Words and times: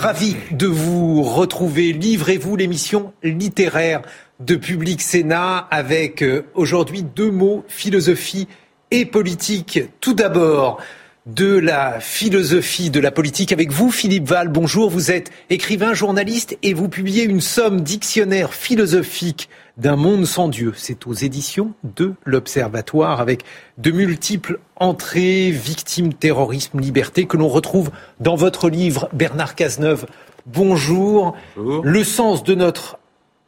Ravis 0.00 0.34
de 0.50 0.66
vous 0.66 1.22
retrouver. 1.22 1.92
Livrez-vous 1.92 2.56
l'émission 2.56 3.12
littéraire 3.22 4.00
de 4.40 4.56
Public 4.56 5.02
Sénat 5.02 5.58
avec 5.70 6.22
euh, 6.22 6.46
aujourd'hui 6.54 7.02
deux 7.02 7.30
mots, 7.30 7.66
philosophie 7.68 8.48
et 8.90 9.04
politique. 9.04 9.80
Tout 10.00 10.14
d'abord, 10.14 10.80
de 11.26 11.54
la 11.54 12.00
philosophie 12.00 12.88
de 12.88 12.98
la 12.98 13.10
politique 13.10 13.52
avec 13.52 13.70
vous, 13.70 13.90
Philippe 13.90 14.26
Val. 14.26 14.48
Bonjour, 14.48 14.88
vous 14.88 15.10
êtes 15.10 15.30
écrivain, 15.50 15.92
journaliste 15.92 16.56
et 16.62 16.72
vous 16.72 16.88
publiez 16.88 17.24
une 17.24 17.42
somme 17.42 17.82
dictionnaire 17.82 18.54
philosophique 18.54 19.50
d'un 19.80 19.96
monde 19.96 20.26
sans 20.26 20.48
Dieu. 20.48 20.74
C'est 20.76 21.06
aux 21.06 21.14
éditions 21.14 21.72
de 21.82 22.12
l'Observatoire 22.24 23.20
avec 23.20 23.44
de 23.78 23.90
multiples 23.90 24.60
entrées, 24.76 25.50
victimes, 25.50 26.12
terrorisme, 26.12 26.78
liberté 26.80 27.26
que 27.26 27.38
l'on 27.38 27.48
retrouve 27.48 27.90
dans 28.20 28.36
votre 28.36 28.68
livre, 28.68 29.08
Bernard 29.14 29.54
Cazeneuve. 29.54 30.06
Bonjour. 30.46 31.34
Le 31.56 32.04
sens 32.04 32.44
de 32.44 32.54
notre 32.54 32.98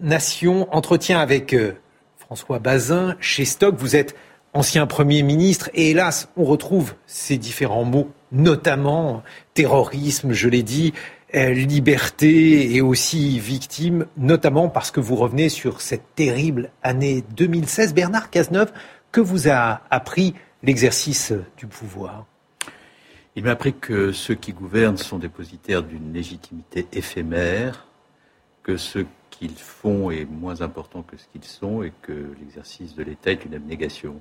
nation, 0.00 0.74
entretien 0.74 1.20
avec 1.20 1.52
euh, 1.52 1.74
François 2.16 2.58
Bazin 2.58 3.14
chez 3.20 3.44
Stock. 3.44 3.74
Vous 3.76 3.94
êtes 3.94 4.16
ancien 4.54 4.86
Premier 4.86 5.22
ministre 5.22 5.70
et 5.74 5.90
hélas, 5.90 6.28
on 6.36 6.44
retrouve 6.44 6.94
ces 7.06 7.36
différents 7.36 7.84
mots, 7.84 8.10
notamment 8.32 9.22
terrorisme, 9.54 10.32
je 10.32 10.48
l'ai 10.48 10.62
dit, 10.62 10.92
liberté 11.32 12.74
et 12.74 12.80
aussi 12.80 13.38
victime, 13.38 14.06
notamment 14.16 14.68
parce 14.68 14.90
que 14.90 15.00
vous 15.00 15.16
revenez 15.16 15.48
sur 15.48 15.80
cette 15.80 16.14
terrible 16.14 16.70
année 16.82 17.24
2016. 17.36 17.94
Bernard 17.94 18.30
Cazeneuve, 18.30 18.72
que 19.10 19.20
vous 19.20 19.48
a 19.48 19.82
appris 19.90 20.34
l'exercice 20.62 21.32
du 21.56 21.66
pouvoir? 21.66 22.26
Il 23.34 23.44
m'a 23.44 23.52
appris 23.52 23.72
que 23.72 24.12
ceux 24.12 24.34
qui 24.34 24.52
gouvernent 24.52 24.98
sont 24.98 25.18
dépositaires 25.18 25.82
d'une 25.82 26.12
légitimité 26.12 26.86
éphémère, 26.92 27.86
que 28.62 28.76
ce 28.76 29.00
qu'ils 29.30 29.56
font 29.56 30.10
est 30.10 30.26
moins 30.26 30.60
important 30.60 31.02
que 31.02 31.16
ce 31.16 31.24
qu'ils 31.32 31.44
sont 31.44 31.82
et 31.82 31.92
que 32.02 32.12
l'exercice 32.38 32.94
de 32.94 33.02
l'État 33.02 33.32
est 33.32 33.44
une 33.44 33.54
abnégation. 33.54 34.20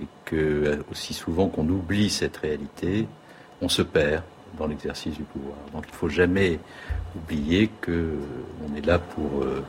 Et 0.00 0.06
que 0.24 0.82
aussi 0.90 1.12
souvent 1.12 1.48
qu'on 1.48 1.68
oublie 1.68 2.10
cette 2.10 2.36
réalité, 2.38 3.06
on 3.60 3.68
se 3.68 3.82
perd 3.82 4.22
dans 4.58 4.66
l'exercice 4.66 5.14
du 5.14 5.22
pouvoir. 5.22 5.56
Donc 5.72 5.84
il 5.88 5.92
ne 5.92 5.96
faut 5.96 6.08
jamais 6.08 6.58
oublier 7.16 7.70
qu'on 7.84 8.76
est 8.76 8.84
là 8.84 8.98
pour, 8.98 9.42
euh, 9.42 9.64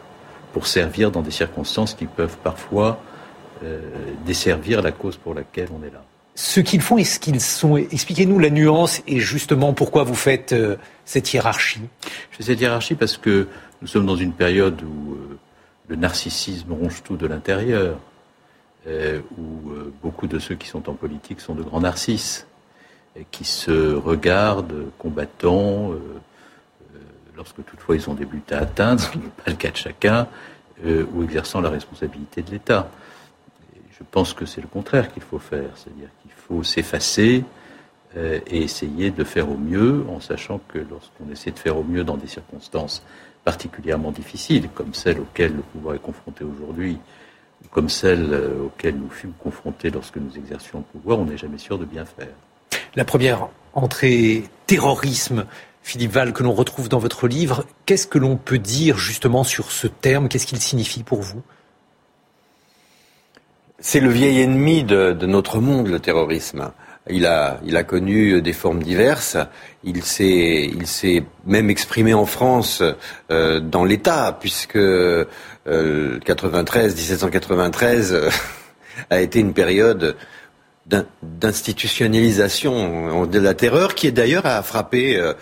pour 0.53 0.67
servir 0.67 1.11
dans 1.11 1.21
des 1.21 1.31
circonstances 1.31 1.93
qui 1.93 2.05
peuvent 2.05 2.38
parfois 2.43 3.01
euh, 3.63 3.79
desservir 4.25 4.81
la 4.81 4.91
cause 4.91 5.17
pour 5.17 5.33
laquelle 5.33 5.69
on 5.77 5.85
est 5.85 5.91
là. 5.91 6.03
Ce 6.35 6.59
qu'ils 6.59 6.81
font 6.81 6.97
et 6.97 7.03
ce 7.03 7.19
qu'ils 7.19 7.41
sont, 7.41 7.77
expliquez-nous 7.77 8.39
la 8.39 8.49
nuance 8.49 9.01
et 9.05 9.19
justement 9.19 9.73
pourquoi 9.73 10.03
vous 10.03 10.15
faites 10.15 10.53
euh, 10.53 10.77
cette 11.05 11.33
hiérarchie. 11.33 11.81
Je 12.31 12.38
fais 12.38 12.43
cette 12.43 12.61
hiérarchie 12.61 12.95
parce 12.95 13.17
que 13.17 13.47
nous 13.81 13.88
sommes 13.88 14.05
dans 14.05 14.16
une 14.16 14.33
période 14.33 14.81
où 14.83 15.17
le 15.88 15.95
narcissisme 15.95 16.71
ronge 16.71 17.01
tout 17.03 17.17
de 17.17 17.25
l'intérieur, 17.25 17.97
où 18.88 19.71
beaucoup 20.03 20.27
de 20.27 20.38
ceux 20.38 20.53
qui 20.53 20.67
sont 20.67 20.88
en 20.88 20.94
politique 20.94 21.41
sont 21.41 21.56
de 21.56 21.63
grands 21.63 21.81
narcisses 21.81 22.45
qui 23.31 23.44
se 23.44 23.94
regardent 23.94 24.85
combattants, 24.97 25.91
euh, 25.91 25.95
euh, 25.95 26.99
lorsque 27.35 27.63
toutefois 27.66 27.95
ils 27.95 28.09
ont 28.09 28.13
des 28.13 28.25
buts 28.25 28.44
à 28.51 28.59
atteindre, 28.59 29.01
ce 29.01 29.09
qui 29.09 29.17
n'est 29.17 29.27
pas 29.44 29.51
le 29.51 29.57
cas 29.57 29.72
de 29.72 29.77
chacun, 29.77 30.27
euh, 30.85 31.05
ou 31.13 31.23
exerçant 31.23 31.61
la 31.61 31.69
responsabilité 31.69 32.41
de 32.41 32.51
l'État. 32.51 32.89
Je 33.91 34.03
pense 34.09 34.33
que 34.33 34.45
c'est 34.45 34.61
le 34.61 34.67
contraire 34.67 35.13
qu'il 35.13 35.21
faut 35.21 35.39
faire, 35.39 35.69
c'est-à-dire 35.75 36.09
qu'il 36.21 36.31
faut 36.31 36.63
s'effacer 36.63 37.44
et 38.16 38.63
essayer 38.63 39.09
de 39.09 39.23
faire 39.23 39.50
au 39.50 39.55
mieux, 39.55 40.03
en 40.09 40.19
sachant 40.19 40.59
que 40.67 40.79
lorsqu'on 40.79 41.31
essaie 41.31 41.51
de 41.51 41.59
faire 41.59 41.77
au 41.77 41.83
mieux 41.83 42.03
dans 42.03 42.17
des 42.17 42.27
circonstances 42.27 43.03
particulièrement 43.45 44.11
difficiles, 44.11 44.67
comme 44.73 44.94
celles 44.94 45.19
auxquelles 45.19 45.55
le 45.55 45.61
pouvoir 45.61 45.95
est 45.95 46.00
confronté 46.00 46.44
aujourd'hui, 46.44 46.97
comme 47.69 47.88
celles 47.88 48.33
auxquelles 48.66 48.97
nous 48.97 49.09
fûmes 49.09 49.33
confrontés 49.39 49.91
lorsque 49.91 50.17
nous 50.17 50.35
exercions 50.35 50.79
le 50.79 51.00
pouvoir, 51.00 51.19
on 51.19 51.25
n'est 51.25 51.38
jamais 51.38 51.59
sûr 51.59 51.77
de 51.77 51.85
bien 51.85 52.03
faire. 52.03 52.33
La 52.96 53.06
première 53.06 53.47
entrée 53.74 54.44
terrorisme, 54.68 55.46
Philippe 55.81 56.12
Val, 56.12 56.34
que 56.34 56.44
l'on 56.44 56.52
retrouve 56.52 56.90
dans 56.90 57.00
votre 57.00 57.29
livre, 57.29 57.66
qu'est-ce 57.85 58.06
que 58.06 58.18
l'on 58.18 58.35
peut 58.35 58.57
dire 58.57 58.97
justement 58.97 59.46
sur 59.46 59.72
ce 59.72 59.88
terme? 59.88 60.28
Qu'est-ce 60.28 60.46
qu'il 60.46 60.59
signifie 60.59 61.03
pour 61.03 61.22
vous? 61.22 61.41
C'est 63.80 64.01
le 64.01 64.09
vieil 64.09 64.41
ennemi 64.41 64.84
de, 64.84 65.13
notre 65.25 65.59
monde, 65.59 65.88
le 65.88 66.00
terrorisme. 66.01 66.72
Il 67.09 67.25
a, 67.25 67.84
connu 67.84 68.41
des 68.41 68.53
formes 68.53 68.84
diverses. 68.84 69.38
Il 69.85 70.03
s'est, 70.03 71.24
même 71.46 71.69
exprimé 71.69 72.13
en 72.13 72.25
France 72.25 72.84
euh, 73.31 73.62
dans 73.62 73.85
l'État, 73.85 74.38
puisque 74.38 74.75
euh, 74.75 75.25
93, 75.66 76.94
1793 76.94 78.30
a 79.09 79.22
été 79.22 79.40
une 79.40 79.53
période 79.53 80.18
d'institutionnalisation 81.24 83.25
de 83.25 83.40
la 83.40 83.53
terreur 83.53 83.96
qui 83.96 84.07
est 84.07 84.12
d'ailleurs 84.12 84.46
à 84.46 84.62
frappé 84.63 85.18
euh, 85.18 85.34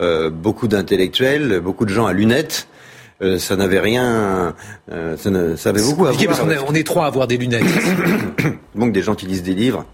euh, 0.00 0.30
beaucoup 0.30 0.68
d'intellectuels, 0.68 1.60
beaucoup 1.60 1.84
de 1.84 1.90
gens 1.90 2.06
à 2.06 2.12
lunettes. 2.12 2.68
Euh, 3.22 3.38
ça 3.38 3.56
n'avait 3.56 3.80
rien, 3.80 4.54
ça, 4.88 5.70
avait 5.70 5.82
beaucoup 5.82 6.06
à 6.06 6.12
voir. 6.12 6.26
Parce 6.26 6.40
on, 6.40 6.50
est, 6.50 6.58
on 6.58 6.74
est 6.74 6.86
trois 6.86 7.04
à 7.04 7.06
avoir 7.06 7.26
des 7.26 7.38
lunettes. 7.38 7.64
Donc 8.74 8.92
des 8.92 9.02
gens 9.02 9.14
qui 9.14 9.26
lisent 9.26 9.42
des 9.42 9.54
livres. 9.54 9.86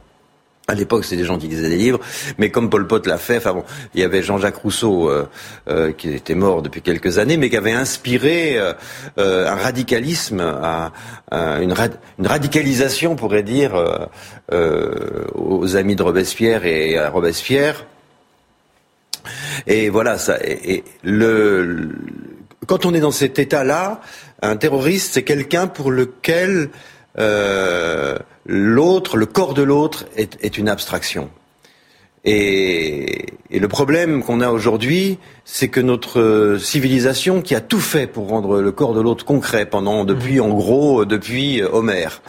À 0.69 0.75
l'époque, 0.75 1.05
c'était 1.05 1.17
des 1.17 1.25
gens 1.25 1.39
qui 1.39 1.49
lisaient 1.49 1.69
des 1.69 1.77
livres, 1.77 1.99
mais 2.39 2.51
comme 2.51 2.71
Paul 2.71 2.87
Pot 2.87 3.05
l'a 3.07 3.19
fait, 3.19 3.39
enfin 3.39 3.53
bon, 3.53 3.65
il 3.95 4.01
y 4.01 4.05
avait 4.05 4.23
Jean-Jacques 4.23 4.57
Rousseau 4.57 5.11
euh, 5.11 5.27
euh, 5.69 5.93
qui 5.93 6.11
était 6.11 6.37
mort 6.37 6.63
depuis 6.63 6.83
quelques 6.83 7.19
années, 7.19 7.37
mais 7.37 7.51
qui 7.51 7.57
avait 7.57 7.73
inspiré 7.73 8.59
euh, 8.59 9.49
un 9.49 9.57
radicalisme, 9.57 10.41
une, 11.33 11.75
radicalisation, 12.21 13.13
on 13.13 13.17
pourrait 13.17 13.43
dire, 13.43 13.73
aux 15.35 15.77
amis 15.77 15.97
de 15.97 16.03
Robespierre 16.03 16.65
et 16.65 16.97
à 16.97 17.11
Robespierre. 17.11 17.85
Et 19.67 19.89
voilà, 19.89 20.17
ça. 20.17 20.39
Et, 20.43 20.85
le, 21.03 21.91
quand 22.67 22.87
on 22.87 22.95
est 22.95 23.01
dans 23.01 23.11
cet 23.11 23.39
état-là, 23.39 24.01
un 24.43 24.57
terroriste, 24.57 25.15
c'est 25.15 25.23
quelqu'un 25.23 25.67
pour 25.67 25.91
lequel 25.91 26.71
euh, 27.19 28.17
l'autre, 28.47 29.17
le 29.17 29.27
corps 29.27 29.55
de 29.55 29.63
l'autre 29.63 30.07
est, 30.17 30.59
une 30.59 30.69
abstraction. 30.69 31.31
Et, 32.25 33.27
le 33.51 33.69
problème 33.69 34.23
qu'on 34.23 34.41
a 34.41 34.51
aujourd'hui, 34.51 35.19
c'est 35.45 35.69
que 35.69 35.81
notre 35.81 36.57
civilisation, 36.61 37.43
qui 37.43 37.55
a 37.55 37.61
tout 37.61 37.81
fait 37.81 38.07
pour 38.07 38.29
rendre 38.29 38.61
le 38.61 38.73
corps 38.73 38.95
de 38.95 39.01
l'autre 39.01 39.25
concret 39.25 39.67
pendant, 39.67 40.05
depuis, 40.05 40.39
mmh. 40.39 40.43
en 40.43 40.49
gros, 40.49 41.05
depuis 41.05 41.63
Homère, 41.63 42.23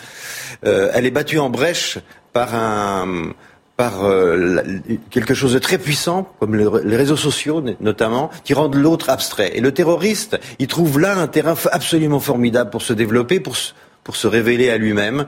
euh, 0.66 0.92
elle 0.94 1.06
est 1.06 1.12
battue 1.12 1.40
en 1.40 1.50
brèche 1.50 2.00
par 2.34 2.56
un, 2.56 3.34
par 3.78 4.06
euh, 4.06 4.62
quelque 5.10 5.34
chose 5.34 5.54
de 5.54 5.60
très 5.60 5.78
puissant, 5.78 6.30
comme 6.40 6.56
les 6.56 6.96
réseaux 6.96 7.18
sociaux 7.18 7.64
notamment, 7.80 8.30
qui 8.44 8.54
rendent 8.54 8.76
l'autre 8.76 9.10
abstrait. 9.10 9.52
Et 9.56 9.62
le 9.62 9.72
terroriste, 9.72 10.40
il 10.60 10.68
trouve 10.68 11.00
là 11.00 11.18
un 11.18 11.28
terrain 11.28 11.56
absolument 11.72 12.19
formidable 12.19 12.69
pour 12.69 12.81
se 12.81 12.94
développer, 12.94 13.40
pour, 13.40 13.56
pour 14.04 14.16
se 14.16 14.28
révéler 14.28 14.70
à 14.70 14.78
lui-même, 14.78 15.28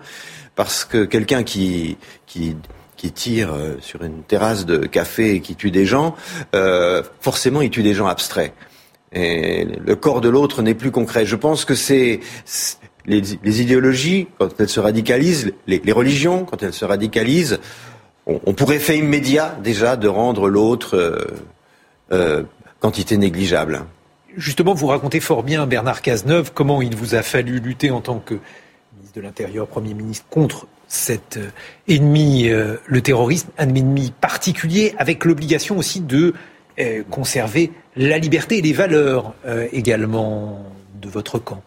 parce 0.55 0.85
que 0.85 1.05
quelqu'un 1.05 1.43
qui, 1.43 1.97
qui, 2.25 2.55
tire 3.13 3.53
euh, 3.53 3.75
sur 3.81 4.03
une 4.03 4.23
terrasse 4.23 4.65
de 4.65 4.77
café 4.77 5.35
et 5.35 5.39
qui 5.39 5.55
tue 5.55 5.69
des 5.69 5.85
gens, 5.85 6.15
euh, 6.55 7.03
forcément 7.21 7.61
il 7.61 7.69
tue 7.69 7.83
des 7.83 7.93
gens 7.93 8.07
abstraits. 8.07 8.51
Et 9.13 9.65
le 9.65 9.95
corps 9.95 10.21
de 10.21 10.27
l'autre 10.27 10.63
n'est 10.63 10.73
plus 10.73 10.89
concret. 10.89 11.23
Je 11.23 11.35
pense 11.35 11.65
que 11.65 11.75
c'est 11.75 12.19
les, 13.05 13.61
idéologies, 13.61 14.27
quand 14.39 14.59
elles 14.59 14.69
se 14.69 14.79
radicalisent, 14.79 15.53
les, 15.67 15.91
religions, 15.91 16.45
quand 16.45 16.63
elles 16.63 16.73
se 16.73 16.83
radicalisent, 16.83 17.59
on, 18.25 18.41
on, 18.43 18.53
pourrait 18.55 18.79
immédiat 18.97 19.55
déjà 19.63 19.97
de 19.97 20.07
rendre 20.07 20.49
l'autre 20.49 20.97
euh, 22.11 22.43
quantité 22.79 23.17
négligeable. 23.17 23.85
Justement, 24.37 24.73
vous 24.73 24.87
racontez 24.87 25.19
fort 25.19 25.43
bien, 25.43 25.65
Bernard 25.65 26.01
Cazeneuve, 26.01 26.51
comment 26.53 26.81
il 26.81 26.95
vous 26.95 27.15
a 27.15 27.21
fallu 27.23 27.59
lutter 27.59 27.89
en 27.89 28.01
tant 28.01 28.19
que 28.19 28.35
de 29.15 29.21
l'Intérieur, 29.21 29.67
Premier 29.67 29.93
ministre, 29.93 30.25
contre 30.29 30.67
cet 30.87 31.37
euh, 31.37 31.49
ennemi, 31.87 32.49
euh, 32.49 32.77
le 32.85 33.01
terrorisme, 33.01 33.49
un 33.57 33.73
ennemi 33.73 34.13
particulier, 34.19 34.93
avec 34.97 35.25
l'obligation 35.25 35.77
aussi 35.77 36.01
de 36.01 36.33
conserver 37.09 37.71
la 37.95 38.17
liberté 38.17 38.57
et 38.57 38.61
les 38.61 38.73
valeurs 38.73 39.33
également 39.71 40.65
de 41.01 41.07
votre 41.07 41.39
camp. 41.39 41.63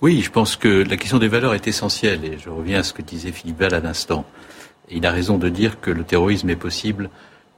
Oui, 0.00 0.20
je 0.20 0.32
pense 0.32 0.56
que 0.56 0.82
la 0.82 0.96
question 0.96 1.20
des 1.20 1.28
valeurs 1.28 1.54
est 1.54 1.68
essentielle 1.68 2.24
et 2.24 2.36
je 2.36 2.50
reviens 2.50 2.80
à 2.80 2.82
ce 2.82 2.92
que 2.92 3.02
disait 3.02 3.30
Philippe 3.30 3.60
Val 3.60 3.72
à 3.72 3.78
l'instant. 3.78 4.24
Il 4.90 5.06
a 5.06 5.12
raison 5.12 5.38
de 5.38 5.48
dire 5.48 5.80
que 5.80 5.92
le 5.92 6.02
terrorisme 6.02 6.50
est 6.50 6.56
possible 6.56 7.08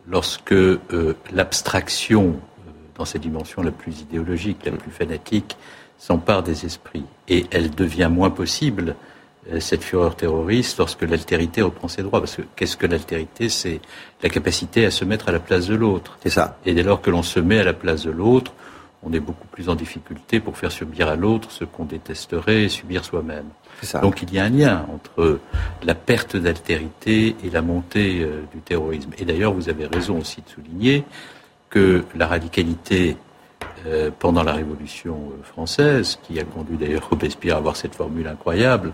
lorsque 0.06 0.52
euh, 0.52 1.16
l'abstraction, 1.32 2.36
euh, 2.36 2.70
dans 2.96 3.06
sa 3.06 3.18
dimension 3.18 3.62
la 3.62 3.70
plus 3.70 4.02
idéologique, 4.02 4.58
la 4.66 4.72
plus 4.72 4.90
fanatique, 4.90 5.56
s'empare 5.96 6.42
des 6.42 6.66
esprits. 6.66 7.06
Et 7.28 7.46
elle 7.50 7.70
devient 7.70 8.10
moins 8.12 8.30
possible, 8.30 8.90
euh, 8.90 9.13
cette 9.60 9.82
fureur 9.82 10.16
terroriste, 10.16 10.78
lorsque 10.78 11.02
l'altérité 11.02 11.62
reprend 11.62 11.88
ses 11.88 12.02
droits. 12.02 12.20
Parce 12.20 12.36
que 12.36 12.42
qu'est-ce 12.56 12.76
que 12.76 12.86
l'altérité? 12.86 13.48
C'est 13.48 13.80
la 14.22 14.28
capacité 14.28 14.86
à 14.86 14.90
se 14.90 15.04
mettre 15.04 15.28
à 15.28 15.32
la 15.32 15.40
place 15.40 15.66
de 15.66 15.74
l'autre. 15.74 16.18
C'est 16.22 16.30
ça. 16.30 16.58
Et 16.64 16.74
dès 16.74 16.82
lors 16.82 17.00
que 17.00 17.10
l'on 17.10 17.22
se 17.22 17.40
met 17.40 17.58
à 17.58 17.64
la 17.64 17.74
place 17.74 18.04
de 18.04 18.10
l'autre, 18.10 18.52
on 19.02 19.12
est 19.12 19.20
beaucoup 19.20 19.46
plus 19.48 19.68
en 19.68 19.74
difficulté 19.74 20.40
pour 20.40 20.56
faire 20.56 20.72
subir 20.72 21.08
à 21.08 21.16
l'autre 21.16 21.50
ce 21.50 21.64
qu'on 21.64 21.84
détesterait 21.84 22.64
et 22.64 22.68
subir 22.68 23.04
soi-même. 23.04 23.46
Donc 24.00 24.22
il 24.22 24.32
y 24.32 24.38
a 24.38 24.44
un 24.44 24.48
lien 24.48 24.86
entre 24.92 25.40
la 25.82 25.94
perte 25.94 26.36
d'altérité 26.36 27.36
et 27.44 27.50
la 27.50 27.60
montée 27.60 28.20
euh, 28.22 28.42
du 28.52 28.60
terrorisme. 28.60 29.10
Et 29.18 29.24
d'ailleurs, 29.24 29.52
vous 29.52 29.68
avez 29.68 29.86
raison 29.86 30.20
aussi 30.20 30.40
de 30.40 30.48
souligner 30.48 31.04
que 31.68 32.04
la 32.14 32.26
radicalité 32.26 33.16
euh, 33.86 34.10
pendant 34.18 34.42
la 34.42 34.52
Révolution 34.52 35.14
euh, 35.14 35.42
française, 35.44 36.18
qui 36.22 36.38
a 36.38 36.44
conduit 36.44 36.76
d'ailleurs 36.76 37.08
Robespierre 37.10 37.56
à 37.56 37.58
avoir 37.58 37.76
cette 37.76 37.94
formule 37.94 38.26
incroyable, 38.26 38.92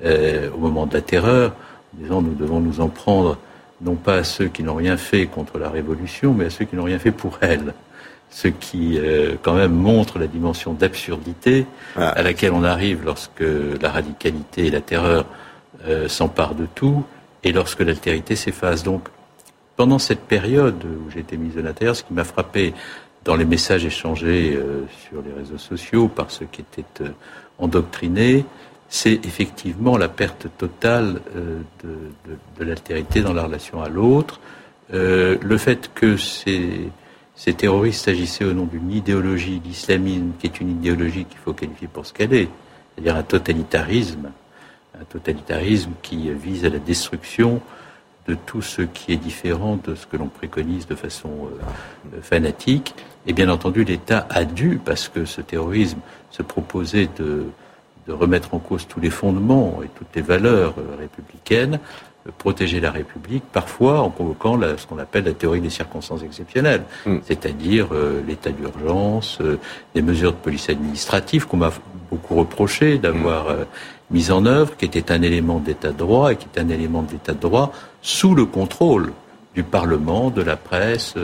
au 0.00 0.58
moment 0.58 0.86
de 0.86 0.94
la 0.94 1.00
terreur, 1.00 1.52
disant 1.94 2.22
nous 2.22 2.34
devons 2.34 2.60
nous 2.60 2.80
en 2.80 2.88
prendre 2.88 3.36
non 3.80 3.96
pas 3.96 4.14
à 4.14 4.24
ceux 4.24 4.46
qui 4.46 4.62
n'ont 4.62 4.76
rien 4.76 4.96
fait 4.96 5.26
contre 5.26 5.58
la 5.58 5.68
Révolution, 5.68 6.34
mais 6.34 6.44
à 6.44 6.50
ceux 6.50 6.66
qui 6.66 6.76
n'ont 6.76 6.84
rien 6.84 7.00
fait 7.00 7.10
pour 7.10 7.38
elle 7.40 7.74
ce 8.30 8.48
qui 8.48 8.98
euh, 8.98 9.36
quand 9.42 9.54
même 9.54 9.72
montre 9.72 10.18
la 10.18 10.26
dimension 10.26 10.72
d'absurdité 10.72 11.66
à 11.96 12.22
laquelle 12.22 12.52
on 12.52 12.64
arrive 12.64 13.04
lorsque 13.04 13.42
la 13.80 13.90
radicalité 13.90 14.66
et 14.66 14.70
la 14.70 14.80
terreur 14.80 15.24
euh, 15.86 16.08
s'emparent 16.08 16.54
de 16.54 16.66
tout 16.74 17.04
et 17.42 17.52
lorsque 17.52 17.80
l'altérité 17.80 18.36
s'efface. 18.36 18.82
Donc, 18.82 19.08
pendant 19.76 19.98
cette 19.98 20.20
période 20.20 20.84
où 20.84 21.10
j'ai 21.10 21.20
été 21.20 21.36
mise 21.36 21.54
de 21.54 21.60
l'intérieur, 21.60 21.96
ce 21.96 22.02
qui 22.02 22.12
m'a 22.12 22.24
frappé 22.24 22.74
dans 23.24 23.36
les 23.36 23.44
messages 23.44 23.84
échangés 23.84 24.54
euh, 24.56 24.82
sur 25.08 25.22
les 25.22 25.32
réseaux 25.32 25.58
sociaux 25.58 26.08
par 26.08 26.30
ceux 26.30 26.46
qui 26.46 26.62
étaient 26.62 27.10
endoctrinés, 27.58 28.44
c'est 28.88 29.24
effectivement 29.26 29.96
la 29.98 30.08
perte 30.08 30.46
totale 30.56 31.20
de, 31.34 31.88
de, 31.88 32.36
de 32.58 32.64
l'altérité 32.64 33.20
dans 33.20 33.34
la 33.34 33.42
relation 33.42 33.82
à 33.82 33.88
l'autre, 33.90 34.40
le 34.90 35.56
fait 35.58 35.90
que 35.94 36.16
c'est 36.16 36.88
ces 37.38 37.54
terroristes 37.54 38.08
agissaient 38.08 38.44
au 38.44 38.52
nom 38.52 38.64
d'une 38.64 38.90
idéologie, 38.90 39.62
l'islamisme, 39.64 40.32
qui 40.40 40.48
est 40.48 40.60
une 40.60 40.70
idéologie 40.70 41.24
qu'il 41.24 41.38
faut 41.38 41.52
qualifier 41.52 41.86
pour 41.86 42.04
ce 42.04 42.12
qu'elle 42.12 42.34
est, 42.34 42.48
c'est-à-dire 42.94 43.14
un 43.14 43.22
totalitarisme, 43.22 44.32
un 45.00 45.04
totalitarisme 45.04 45.92
qui 46.02 46.30
vise 46.32 46.64
à 46.64 46.68
la 46.68 46.80
destruction 46.80 47.62
de 48.28 48.34
tout 48.34 48.62
ce 48.62 48.82
qui 48.82 49.12
est 49.12 49.16
différent 49.16 49.78
de 49.82 49.94
ce 49.94 50.06
que 50.06 50.16
l'on 50.16 50.28
préconise 50.28 50.86
de 50.86 50.94
façon 50.94 51.30
euh, 52.12 52.20
fanatique. 52.20 52.94
Et 53.26 53.32
bien 53.32 53.48
entendu, 53.48 53.84
l'État 53.84 54.26
a 54.28 54.44
dû, 54.44 54.78
parce 54.84 55.08
que 55.08 55.24
ce 55.24 55.40
terrorisme 55.40 55.98
se 56.30 56.42
proposait 56.42 57.08
de, 57.18 57.46
remettre 58.06 58.54
en 58.54 58.58
cause 58.58 58.86
tous 58.86 59.00
les 59.00 59.10
fondements 59.10 59.80
et 59.84 59.88
toutes 59.88 60.14
les 60.14 60.22
valeurs 60.22 60.74
euh, 60.78 60.96
républicaines, 60.98 61.78
protéger 62.36 62.80
la 62.80 62.90
République, 62.90 63.44
parfois 63.52 64.00
en 64.00 64.10
convoquant 64.10 64.60
ce 64.76 64.86
qu'on 64.86 64.98
appelle 64.98 65.24
la 65.24 65.32
théorie 65.32 65.60
des 65.60 65.70
circonstances 65.70 66.22
exceptionnelles, 66.22 66.82
hmm. 67.06 67.18
c'est-à-dire 67.24 67.88
euh, 67.92 68.20
l'état 68.26 68.50
d'urgence, 68.50 69.38
euh, 69.40 69.58
des 69.94 70.02
mesures 70.02 70.32
de 70.32 70.36
police 70.36 70.68
administrative 70.68 71.46
qu'on 71.46 71.56
m'a 71.56 71.72
beaucoup 72.10 72.34
reproché 72.34 72.98
d'avoir 72.98 73.44
hmm. 73.44 73.50
euh, 73.50 73.64
mis 74.10 74.30
en 74.30 74.44
œuvre, 74.46 74.76
qui 74.76 74.84
était 74.84 75.10
un 75.12 75.22
élément 75.22 75.58
d'état 75.58 75.92
de 75.92 75.98
droit 75.98 76.32
et 76.32 76.36
qui 76.36 76.46
est 76.54 76.60
un 76.60 76.68
élément 76.68 77.02
d'état 77.02 77.32
de 77.32 77.40
droit 77.40 77.72
sous 78.02 78.34
le 78.34 78.46
contrôle 78.46 79.12
du 79.54 79.62
Parlement, 79.62 80.30
de 80.30 80.42
la 80.42 80.56
presse, 80.56 81.14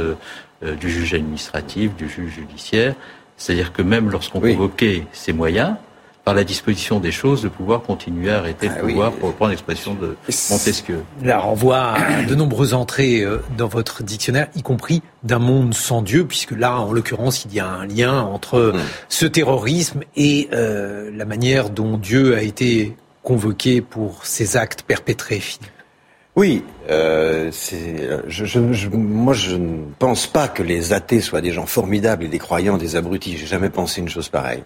du 0.60 0.90
juge 0.90 1.14
administratif, 1.14 1.94
du 1.94 2.08
juge 2.08 2.32
judiciaire. 2.32 2.94
C'est-à-dire 3.36 3.72
que 3.72 3.80
même 3.80 4.10
lorsqu'on 4.10 4.40
convoquait 4.40 5.06
ces 5.12 5.32
moyens, 5.32 5.76
par 6.24 6.34
la 6.34 6.44
disposition 6.44 7.00
des 7.00 7.12
choses, 7.12 7.42
de 7.42 7.48
pouvoir 7.48 7.82
continuer 7.82 8.30
à 8.30 8.38
arrêter 8.38 8.68
le 8.68 8.74
ah 8.76 8.80
pouvoir, 8.80 9.12
pour 9.12 9.28
reprendre 9.28 9.50
l'expression 9.50 9.94
de 9.94 10.16
Montesquieu. 10.50 11.02
La 11.22 11.38
renvoie 11.38 11.92
à 11.92 12.22
de 12.22 12.34
nombreuses 12.34 12.72
entrées 12.72 13.22
euh, 13.22 13.38
dans 13.58 13.68
votre 13.68 14.02
dictionnaire, 14.02 14.48
y 14.56 14.62
compris 14.62 15.02
d'un 15.22 15.38
monde 15.38 15.74
sans 15.74 16.00
Dieu, 16.00 16.26
puisque 16.26 16.52
là, 16.52 16.78
en 16.78 16.92
l'occurrence, 16.92 17.44
il 17.44 17.54
y 17.54 17.60
a 17.60 17.68
un 17.68 17.86
lien 17.86 18.22
entre 18.22 18.72
hmm. 18.74 18.80
ce 19.08 19.26
terrorisme 19.26 20.00
et 20.16 20.48
euh, 20.52 21.10
la 21.14 21.26
manière 21.26 21.68
dont 21.68 21.98
Dieu 21.98 22.34
a 22.34 22.42
été 22.42 22.96
convoqué 23.22 23.80
pour 23.80 24.24
ses 24.24 24.56
actes 24.56 24.82
perpétrés. 24.82 25.42
Oui, 26.36 26.64
euh, 26.90 27.52
je, 28.26 28.44
je, 28.46 28.88
moi 28.88 29.34
je 29.34 29.54
ne 29.54 29.84
pense 30.00 30.26
pas 30.26 30.48
que 30.48 30.64
les 30.64 30.92
athées 30.92 31.20
soient 31.20 31.40
des 31.40 31.52
gens 31.52 31.66
formidables 31.66 32.24
et 32.24 32.28
des 32.28 32.40
croyants 32.40 32.76
des 32.76 32.96
abrutis. 32.96 33.36
J'ai 33.36 33.46
jamais 33.46 33.70
pensé 33.70 34.00
une 34.00 34.08
chose 34.08 34.28
pareille. 34.28 34.64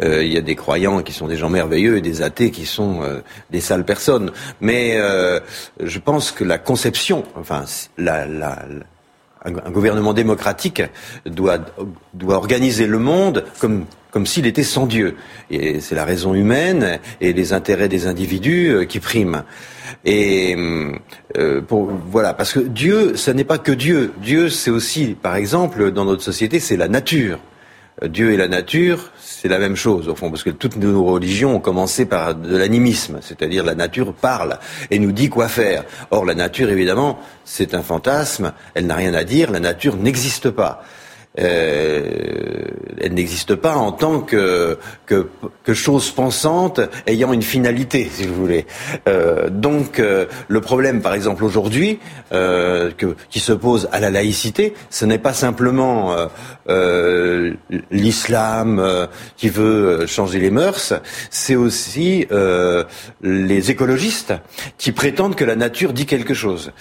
Euh, 0.00 0.24
il 0.24 0.32
y 0.32 0.38
a 0.38 0.40
des 0.40 0.56
croyants 0.56 1.02
qui 1.02 1.12
sont 1.12 1.28
des 1.28 1.36
gens 1.36 1.50
merveilleux 1.50 1.98
et 1.98 2.00
des 2.00 2.22
athées 2.22 2.50
qui 2.50 2.64
sont 2.64 3.02
euh, 3.02 3.20
des 3.50 3.60
sales 3.60 3.84
personnes. 3.84 4.32
Mais 4.62 4.96
euh, 4.96 5.40
je 5.78 5.98
pense 5.98 6.32
que 6.32 6.42
la 6.42 6.56
conception, 6.56 7.24
enfin 7.36 7.66
la, 7.98 8.24
la, 8.24 8.64
un, 9.44 9.70
gouvernement 9.70 10.12
démocratique 10.12 10.82
doit, 11.26 11.58
doit 12.14 12.36
organiser 12.36 12.86
le 12.86 12.98
monde 12.98 13.44
comme 13.60 13.86
comme 14.10 14.26
s'il 14.26 14.46
était 14.46 14.64
sans 14.64 14.86
Dieu. 14.86 15.16
Et 15.50 15.80
c'est 15.80 15.94
la 15.94 16.04
raison 16.04 16.34
humaine 16.34 16.98
et 17.20 17.32
les 17.32 17.52
intérêts 17.52 17.88
des 17.88 18.06
individus 18.06 18.70
euh, 18.70 18.84
qui 18.84 19.00
priment. 19.00 19.44
Et 20.04 20.56
euh, 21.36 21.60
pour, 21.60 21.90
voilà, 22.10 22.34
parce 22.34 22.52
que 22.52 22.60
Dieu, 22.60 23.16
ce 23.16 23.30
n'est 23.30 23.44
pas 23.44 23.58
que 23.58 23.72
Dieu. 23.72 24.12
Dieu, 24.22 24.48
c'est 24.48 24.70
aussi, 24.70 25.16
par 25.20 25.36
exemple, 25.36 25.90
dans 25.90 26.04
notre 26.04 26.22
société, 26.22 26.60
c'est 26.60 26.76
la 26.76 26.88
nature. 26.88 27.38
Dieu 28.08 28.32
et 28.32 28.36
la 28.36 28.48
nature, 28.48 29.10
c'est 29.20 29.48
la 29.48 29.58
même 29.58 29.76
chose 29.76 30.08
au 30.08 30.14
fond, 30.14 30.30
parce 30.30 30.42
que 30.42 30.50
toutes 30.50 30.76
nos 30.76 31.04
religions 31.04 31.56
ont 31.56 31.60
commencé 31.60 32.06
par 32.06 32.34
de 32.34 32.56
l'animisme, 32.56 33.18
c'est-à-dire 33.20 33.64
la 33.64 33.74
nature 33.74 34.12
parle 34.14 34.58
et 34.90 34.98
nous 34.98 35.12
dit 35.12 35.28
quoi 35.28 35.48
faire. 35.48 35.84
Or, 36.10 36.24
la 36.24 36.34
nature, 36.34 36.70
évidemment, 36.70 37.18
c'est 37.44 37.74
un 37.74 37.82
fantasme, 37.82 38.52
elle 38.74 38.86
n'a 38.86 38.96
rien 38.96 39.14
à 39.14 39.24
dire, 39.24 39.50
la 39.50 39.60
nature 39.60 39.96
n'existe 39.96 40.50
pas. 40.50 40.82
Euh, 41.38 42.00
elle 43.00 43.14
n'existe 43.14 43.54
pas 43.54 43.76
en 43.76 43.92
tant 43.92 44.20
que, 44.20 44.78
que, 45.06 45.28
que, 45.62 45.74
chose 45.74 46.10
pensante 46.10 46.80
ayant 47.06 47.32
une 47.32 47.42
finalité, 47.42 48.10
si 48.12 48.26
vous 48.26 48.34
voulez. 48.34 48.66
Euh, 49.08 49.48
donc 49.48 50.00
euh, 50.00 50.26
le 50.48 50.60
problème, 50.60 51.00
par 51.00 51.14
exemple, 51.14 51.44
aujourd'hui, 51.44 52.00
euh, 52.32 52.90
qui 53.30 53.40
se 53.40 53.52
pose 53.52 53.88
à 53.92 54.00
la 54.00 54.10
laïcité, 54.10 54.74
ce 54.90 55.04
n'est 55.04 55.18
pas 55.18 55.32
simplement 55.32 56.16
euh, 56.68 57.54
l'islam 57.92 59.08
qui 59.36 59.48
veut 59.48 60.06
changer 60.06 60.40
les 60.40 60.50
mœurs, 60.50 60.94
c'est 61.30 61.56
aussi 61.56 62.26
les 63.22 63.70
écologistes 63.70 64.34
qui 64.78 64.92
prétendent 64.92 65.36
que 65.36 65.44
la 65.44 65.56
nature 65.56 65.92
dit 65.92 66.06
quelque 66.06 66.34
chose 66.34 66.72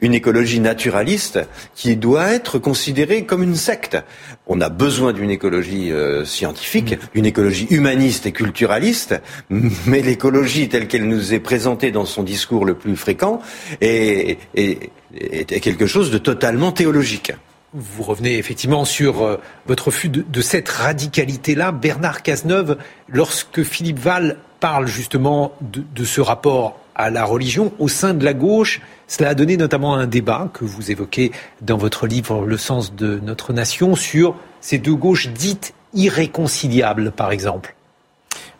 une 0.00 0.14
écologie 0.14 0.60
naturaliste 0.60 1.40
qui 1.74 1.96
doit 1.96 2.32
être 2.32 2.58
considérée 2.58 3.24
comme 3.24 3.42
une 3.42 3.56
secte. 3.56 3.98
On 4.46 4.60
a 4.60 4.68
besoin 4.68 5.12
d'une 5.12 5.30
écologie 5.30 5.92
euh, 5.92 6.24
scientifique, 6.24 6.92
mm. 6.92 6.98
une 7.14 7.26
écologie 7.26 7.66
humaniste 7.70 8.26
et 8.26 8.32
culturaliste, 8.32 9.20
mais 9.50 10.02
l'écologie 10.02 10.68
telle 10.68 10.88
qu'elle 10.88 11.08
nous 11.08 11.34
est 11.34 11.40
présentée 11.40 11.90
dans 11.90 12.04
son 12.04 12.22
discours 12.22 12.64
le 12.64 12.74
plus 12.74 12.96
fréquent 12.96 13.40
est, 13.80 14.38
est, 14.54 14.90
est 15.14 15.60
quelque 15.60 15.86
chose 15.86 16.10
de 16.10 16.18
totalement 16.18 16.72
théologique. 16.72 17.32
Vous 17.74 18.02
revenez 18.02 18.38
effectivement 18.38 18.86
sur 18.86 19.22
euh, 19.22 19.36
votre 19.66 19.86
refus 19.86 20.08
de, 20.08 20.22
de 20.22 20.40
cette 20.40 20.70
radicalité-là. 20.70 21.70
Bernard 21.70 22.22
Cazeneuve, 22.22 22.78
lorsque 23.08 23.62
Philippe 23.62 23.98
Val 23.98 24.38
parle 24.58 24.86
justement 24.86 25.52
de, 25.60 25.84
de 25.94 26.04
ce 26.04 26.22
rapport 26.22 26.80
à 26.98 27.10
la 27.10 27.24
religion 27.24 27.72
au 27.78 27.88
sein 27.88 28.12
de 28.12 28.24
la 28.24 28.34
gauche. 28.34 28.82
Cela 29.06 29.30
a 29.30 29.34
donné 29.34 29.56
notamment 29.56 29.94
un 29.94 30.06
débat 30.06 30.50
que 30.52 30.64
vous 30.64 30.90
évoquez 30.90 31.32
dans 31.62 31.78
votre 31.78 32.06
livre 32.06 32.44
Le 32.44 32.58
sens 32.58 32.94
de 32.94 33.18
notre 33.22 33.52
nation 33.54 33.94
sur 33.94 34.34
ces 34.60 34.78
deux 34.78 34.94
gauches 34.94 35.28
dites 35.28 35.72
irréconciliables, 35.94 37.12
par 37.12 37.32
exemple. 37.32 37.74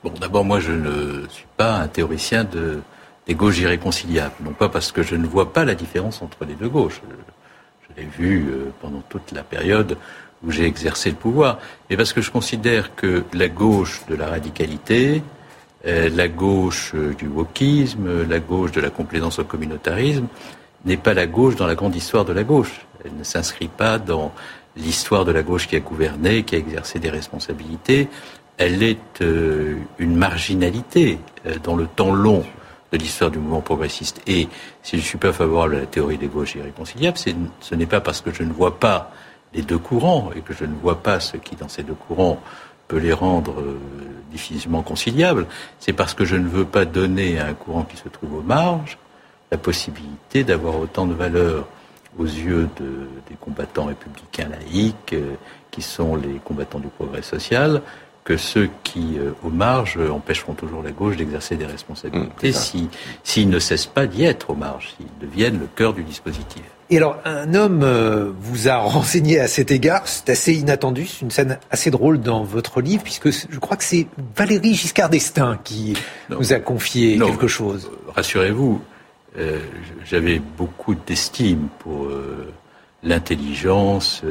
Bon, 0.03 0.13
d'abord, 0.19 0.45
moi, 0.45 0.61
je 0.61 0.73
ne 0.73 1.27
suis 1.29 1.47
pas 1.57 1.75
un 1.75 1.89
théoricien 1.89 2.45
de, 2.45 2.81
des 3.27 3.35
gauches 3.35 3.59
irréconciliables. 3.59 4.35
Non 4.43 4.53
pas 4.53 4.69
parce 4.69 4.93
que 4.93 5.03
je 5.03 5.17
ne 5.17 5.27
vois 5.27 5.53
pas 5.53 5.65
la 5.65 5.75
différence 5.75 6.23
entre 6.23 6.45
les 6.45 6.55
deux 6.55 6.69
gauches. 6.69 7.03
Je, 7.89 8.01
l'ai 8.01 8.09
vu 8.09 8.49
euh, 8.49 8.71
pendant 8.81 9.03
toute 9.09 9.33
la 9.33 9.43
période 9.43 9.97
où 10.45 10.53
j'ai 10.53 10.65
exercé 10.65 11.11
le 11.11 11.17
pouvoir. 11.17 11.59
Mais 11.91 11.97
parce 11.97 12.13
que 12.13 12.21
je 12.21 12.31
considère 12.31 12.95
que 12.95 13.25
la 13.33 13.49
gauche 13.49 14.03
de 14.09 14.15
la 14.15 14.29
radicalité, 14.29 15.23
la 15.89 16.29
gauche 16.29 16.93
euh, 16.95 17.15
du 17.15 17.27
wokisme, 17.27 18.29
la 18.29 18.41
gauche 18.41 18.73
de 18.73 18.81
la 18.81 18.91
complaisance 18.91 19.39
au 19.39 19.45
communautarisme, 19.45 20.27
n'est 20.85 20.97
pas 20.97 21.15
la 21.15 21.27
gauche 21.27 21.57
dans 21.57 21.67
la 21.67 21.75
grande 21.75 21.97
histoire 21.97 22.25
de 22.25 22.33
la 22.33 22.45
gauche. 22.45 22.87
Elle 23.05 23.17
ne 23.17 23.25
s'inscrit 23.25 23.69
pas 23.69 23.99
dans 23.99 24.33
l'histoire 24.77 25.25
de 25.25 25.33
la 25.33 25.43
gauche 25.43 25.67
qui 25.67 25.77
a 25.77 25.81
gouverné, 25.81 26.45
qui 26.45 26.55
a 26.55 26.59
exercé 26.59 26.99
des 26.99 27.11
responsabilités, 27.11 28.09
elle 28.59 28.83
est 28.83 29.23
euh, 29.23 29.77
une 29.99 30.17
marginalité 30.17 31.19
euh, 31.47 31.55
dans 31.63 31.77
le 31.77 31.87
temps 31.87 32.13
long 32.13 32.45
de 32.93 32.99
l'histoire 32.99 33.31
du 33.31 33.39
mouvement 33.39 33.61
progressiste. 33.61 34.21
Et 34.27 34.49
si 34.83 34.99
je 34.99 35.03
suis 35.03 35.19
pas 35.19 35.33
favorable 35.33 35.77
à 35.77 35.81
la 35.81 35.87
théorie 35.87 36.19
des 36.19 36.27
gauches 36.27 36.57
irréconciliables, 36.57 37.19
ce 37.19 37.75
n'est 37.75 37.87
pas 37.87 38.01
parce 38.01 38.21
que 38.21 38.33
je 38.33 38.43
ne 38.43 38.53
vois 38.53 38.79
pas 38.79 39.13
les 39.55 39.63
deux 39.63 39.79
courants 39.79 40.31
et 40.35 40.41
que 40.41 40.53
je 40.55 40.65
ne 40.65 40.75
vois 40.75 41.03
pas 41.03 41.21
ce 41.21 41.37
qui, 41.37 41.55
dans 41.55 41.69
ces 41.69 41.83
deux 41.83 41.95
courants, 41.95 42.41
peut 42.89 42.99
les 42.99 43.13
rendre 43.13 43.61
euh, 43.61 43.79
difficilement 44.31 44.83
conciliables, 44.83 45.47
c'est 45.81 45.93
parce 45.93 46.15
que 46.15 46.25
je 46.25 46.37
ne 46.37 46.49
veux 46.49 46.65
pas 46.65 46.85
donner 46.85 47.39
à 47.39 47.47
un 47.47 47.55
courant 47.55 47.83
qui 47.83 47.97
se 47.97 48.09
trouve 48.09 48.35
aux 48.35 48.43
marges 48.43 48.99
la 49.51 49.59
possibilité 49.59 50.45
d'avoir 50.45 50.79
autant 50.79 51.07
de 51.07 51.15
valeur 51.15 51.67
aux 52.19 52.25
yeux 52.25 52.69
des 52.81 53.37
combattants 53.41 53.87
républicains 53.87 54.49
laïcs, 54.49 55.13
euh, 55.13 55.35
qui 55.71 55.83
sont 55.83 56.17
les 56.17 56.41
combattants 56.45 56.81
du 56.81 56.89
progrès 56.89 57.23
social, 57.23 57.83
que 58.29 58.37
ceux 58.37 58.69
qui, 58.85 59.17
euh, 59.19 59.31
aux 59.43 59.49
marges, 59.49 59.99
empêcheront 59.99 60.53
toujours 60.53 60.83
la 60.83 60.91
gauche 60.91 61.17
d'exercer 61.17 61.57
des 61.57 61.65
responsabilités 61.65 62.51
mmh, 62.51 62.89
s'ils 63.25 63.49
ne 63.49 63.59
cessent 63.59 63.87
pas 63.87 64.07
d'y 64.07 64.25
être 64.25 64.51
aux 64.51 64.55
marges, 64.55 64.93
s'ils 64.99 65.27
deviennent 65.27 65.59
le 65.59 65.67
cœur 65.75 65.95
du 65.95 66.03
dispositif. 66.03 66.61
Et 66.91 66.99
alors, 66.99 67.17
un 67.25 67.55
homme 67.55 67.81
euh, 67.83 68.31
vous 68.39 68.69
a 68.69 68.77
renseigné 68.97 69.41
à 69.41 69.49
cet 69.49 69.71
égard, 69.71 70.07
c'est 70.07 70.29
assez 70.29 70.53
inattendu, 70.53 71.07
c'est 71.07 71.23
une 71.23 71.31
scène 71.31 71.59
assez 71.71 71.91
drôle 71.91 72.21
dans 72.21 72.43
votre 72.43 72.83
livre, 72.83 73.03
puisque 73.03 73.31
je 73.31 73.59
crois 73.59 73.79
que 73.79 73.85
c'est 73.85 74.07
Valérie 74.37 74.75
Giscard 74.75 75.09
d'Estaing 75.09 75.59
qui 75.65 75.97
nous 76.29 76.53
a 76.53 76.59
confié 76.59 77.19
quelque 77.19 77.49
chose. 77.49 77.91
Euh, 77.91 78.11
rassurez-vous, 78.15 78.79
euh, 79.39 79.59
j'avais 80.05 80.39
beaucoup 80.39 80.95
d'estime 80.95 81.69
pour 81.79 82.09
l'intelligence 83.03 84.23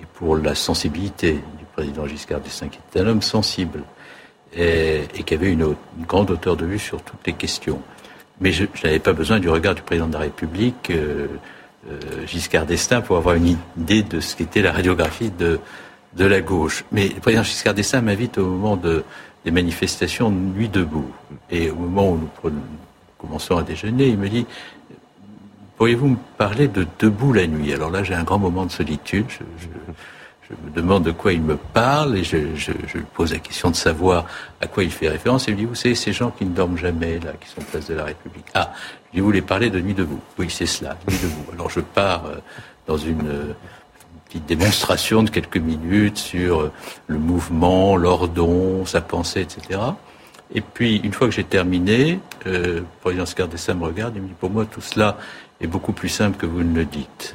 et 0.00 0.06
pour 0.14 0.36
la 0.36 0.54
sensibilité 0.54 1.40
président 1.80 2.06
Giscard 2.06 2.40
d'Estaing, 2.40 2.68
qui 2.68 2.78
était 2.90 3.00
un 3.00 3.06
homme 3.06 3.22
sensible 3.22 3.82
et, 4.54 5.06
qui 5.24 5.32
avait 5.32 5.50
une, 5.50 5.74
grande 6.06 6.30
hauteur 6.30 6.54
de 6.54 6.66
vue 6.66 6.78
sur 6.78 7.00
toutes 7.00 7.26
les 7.26 7.32
questions. 7.32 7.80
Mais 8.38 8.52
je, 8.52 8.64
n'avais 8.84 8.98
pas 8.98 9.14
besoin 9.14 9.40
du 9.40 9.48
regard 9.48 9.74
du 9.74 9.80
président 9.80 10.06
de 10.06 10.12
la 10.12 10.20
République. 10.20 10.90
Euh, 10.90 11.26
Giscard 12.26 12.66
d'Estaing 12.66 13.00
pour 13.00 13.16
avoir 13.16 13.36
une 13.36 13.56
idée 13.78 14.02
de 14.02 14.20
ce 14.20 14.36
qu'était 14.36 14.60
la 14.60 14.72
radiographie 14.72 15.30
de, 15.30 15.58
la 16.18 16.42
gauche. 16.42 16.84
Mais 16.92 17.08
le 17.08 17.20
président 17.20 17.42
Giscard 17.42 17.72
d'Estaing 17.72 18.02
m'invite 18.02 18.36
au 18.36 18.44
moment 18.44 18.76
de, 18.76 19.02
des 19.46 19.50
manifestations 19.50 20.30
Nuit 20.30 20.68
debout. 20.68 21.10
Et 21.50 21.70
au 21.70 21.76
moment 21.76 22.10
où 22.10 22.18
nous 22.18 22.60
commençons 23.16 23.56
à 23.56 23.62
déjeuner, 23.62 24.08
il 24.08 24.18
me 24.18 24.28
dit 24.28 24.44
Pourriez-vous 25.78 26.08
me 26.08 26.16
parler 26.36 26.68
de 26.68 26.86
Debout 26.98 27.32
la 27.32 27.46
nuit? 27.46 27.72
Alors 27.72 27.90
là, 27.90 28.02
j'ai 28.02 28.12
un 28.12 28.24
grand 28.24 28.38
moment 28.38 28.66
de 28.66 28.70
solitude. 28.70 29.24
Me 30.64 30.70
demande 30.70 31.04
de 31.04 31.12
quoi 31.12 31.32
il 31.32 31.42
me 31.42 31.56
parle 31.56 32.16
et 32.16 32.24
je, 32.24 32.36
lui 32.36 33.04
pose 33.14 33.32
la 33.32 33.38
question 33.38 33.70
de 33.70 33.76
savoir 33.76 34.26
à 34.60 34.66
quoi 34.66 34.84
il 34.84 34.90
fait 34.90 35.08
référence. 35.08 35.48
Et 35.48 35.52
il 35.52 35.54
me 35.54 35.60
dit 35.60 35.64
Vous 35.66 35.74
savez, 35.74 35.94
ces 35.94 36.12
gens 36.12 36.30
qui 36.30 36.44
ne 36.44 36.54
dorment 36.54 36.76
jamais, 36.76 37.18
là, 37.18 37.32
qui 37.40 37.48
sont 37.48 37.60
place 37.60 37.86
de 37.86 37.94
la 37.94 38.04
République. 38.04 38.46
Ah, 38.54 38.72
je 39.14 39.22
voulais 39.22 39.42
parler 39.42 39.70
de 39.70 39.80
Nuit 39.80 39.94
debout. 39.94 40.20
Oui, 40.38 40.48
c'est 40.50 40.66
cela, 40.66 40.96
Nuit 41.08 41.18
debout. 41.22 41.52
Alors 41.52 41.70
je 41.70 41.80
pars 41.80 42.26
euh, 42.26 42.36
dans 42.86 42.96
une 42.96 43.28
euh, 43.28 43.52
petite 44.26 44.46
démonstration 44.46 45.22
de 45.22 45.30
quelques 45.30 45.56
minutes 45.56 46.18
sur 46.18 46.60
euh, 46.60 46.72
le 47.08 47.18
mouvement, 47.18 47.96
l'ordon, 47.96 48.84
sa 48.86 49.00
pensée, 49.00 49.40
etc. 49.40 49.80
Et 50.54 50.60
puis, 50.60 50.96
une 50.98 51.12
fois 51.12 51.28
que 51.28 51.34
j'ai 51.34 51.44
terminé, 51.44 52.20
euh, 52.46 52.80
le 52.80 52.84
président 53.00 53.26
Scardessa 53.26 53.74
me 53.74 53.84
regarde 53.84 54.16
et 54.16 54.20
me 54.20 54.28
dit, 54.28 54.34
pour 54.38 54.50
moi, 54.50 54.66
tout 54.66 54.80
cela 54.80 55.18
est 55.60 55.66
beaucoup 55.66 55.92
plus 55.92 56.08
simple 56.08 56.36
que 56.36 56.46
vous 56.46 56.62
ne 56.62 56.74
le 56.74 56.84
dites. 56.84 57.34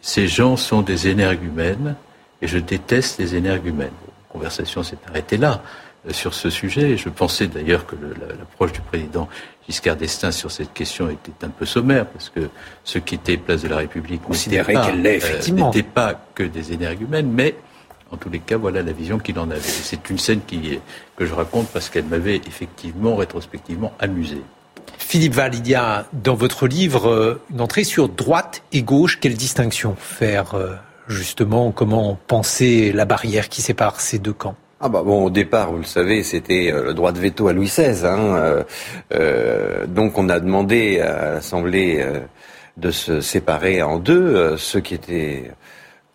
Ces 0.00 0.28
gens 0.28 0.56
sont 0.56 0.82
des 0.82 1.08
énergumènes 1.08 1.96
et 2.42 2.46
je 2.46 2.58
déteste 2.58 3.18
les 3.18 3.34
énergumènes. 3.34 3.88
La 3.88 4.32
conversation 4.32 4.82
s'est 4.82 4.98
arrêtée 5.08 5.36
là 5.36 5.62
sur 6.10 6.34
ce 6.34 6.50
sujet. 6.50 6.96
Je 6.96 7.08
pensais 7.08 7.46
d'ailleurs 7.46 7.86
que 7.86 7.96
l'approche 8.38 8.72
du 8.72 8.80
président 8.80 9.28
Giscard 9.66 9.96
d'Estaing 9.96 10.30
sur 10.30 10.50
cette 10.50 10.72
question 10.72 11.08
était 11.10 11.44
un 11.44 11.48
peu 11.48 11.66
sommaire, 11.66 12.06
parce 12.06 12.30
que 12.30 12.48
ceux 12.84 13.00
qui 13.00 13.16
étaient 13.16 13.36
place 13.36 13.62
de 13.62 13.68
la 13.68 13.78
République 13.78 14.22
euh, 14.28 14.50
n'étaient 15.52 15.82
pas, 15.82 16.14
pas 16.14 16.26
que 16.34 16.44
des 16.44 16.72
énergumènes, 16.72 17.30
mais 17.30 17.56
en 18.12 18.16
tous 18.16 18.30
les 18.30 18.38
cas, 18.38 18.56
voilà 18.56 18.82
la 18.82 18.92
vision 18.92 19.18
qu'il 19.18 19.38
en 19.38 19.50
avait. 19.50 19.60
C'est 19.60 20.10
une 20.10 20.18
scène 20.18 20.40
qui, 20.46 20.78
que 21.16 21.26
je 21.26 21.34
raconte 21.34 21.68
parce 21.68 21.88
qu'elle 21.88 22.04
m'avait 22.04 22.36
effectivement, 22.36 23.16
rétrospectivement, 23.16 23.92
amusé. 23.98 24.40
Philippe 24.98 25.34
Validia, 25.34 26.06
dans 26.12 26.34
votre 26.34 26.68
livre, 26.68 27.08
euh, 27.08 27.42
une 27.50 27.60
entrée 27.60 27.84
sur 27.84 28.08
droite 28.08 28.62
et 28.72 28.82
gauche, 28.82 29.18
quelle 29.20 29.34
distinction 29.34 29.96
faire 29.96 30.54
euh, 30.54 30.74
justement 31.08 31.72
Comment 31.72 32.18
penser 32.26 32.92
la 32.92 33.04
barrière 33.04 33.48
qui 33.48 33.62
sépare 33.62 34.00
ces 34.00 34.18
deux 34.18 34.32
camps? 34.32 34.56
Ah 34.78 34.90
bah 34.90 35.02
bon, 35.02 35.24
au 35.24 35.30
départ, 35.30 35.72
vous 35.72 35.78
le 35.78 35.84
savez, 35.84 36.22
c'était 36.22 36.70
euh, 36.70 36.84
le 36.84 36.94
droit 36.94 37.10
de 37.10 37.18
veto 37.18 37.48
à 37.48 37.54
Louis 37.54 37.66
XVI. 37.66 38.06
Hein, 38.06 38.36
euh, 38.36 38.62
euh, 39.14 39.86
donc 39.86 40.18
on 40.18 40.28
a 40.28 40.38
demandé 40.38 41.00
à 41.00 41.32
l'Assemblée 41.32 42.04
de 42.76 42.90
se 42.90 43.22
séparer 43.22 43.82
en 43.82 43.98
deux. 43.98 44.56
ceux 44.58 44.80
qui 44.80 44.94
étaient 44.94 45.50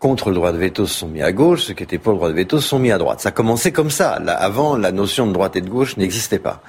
contre 0.02 0.30
le 0.30 0.36
droit 0.36 0.52
de 0.52 0.58
veto 0.58 0.86
se 0.86 1.00
sont 1.00 1.08
mis 1.08 1.22
à 1.22 1.32
gauche, 1.32 1.64
ceux 1.64 1.74
qui 1.74 1.84
étaient 1.84 1.98
pour 1.98 2.12
le 2.12 2.18
droit 2.18 2.28
de 2.30 2.34
veto 2.34 2.60
se 2.60 2.68
sont 2.68 2.80
mis 2.80 2.92
à 2.92 2.98
droite. 2.98 3.22
Ça 3.22 3.32
commençait 3.32 3.72
comme 3.72 3.92
ça. 3.92 4.14
Avant, 4.14 4.76
la 4.76 4.92
notion 4.92 5.28
de 5.28 5.32
droite 5.32 5.56
et 5.56 5.62
de 5.62 5.70
gauche 5.70 5.96
n'existait 5.96 6.40
pas. 6.40 6.62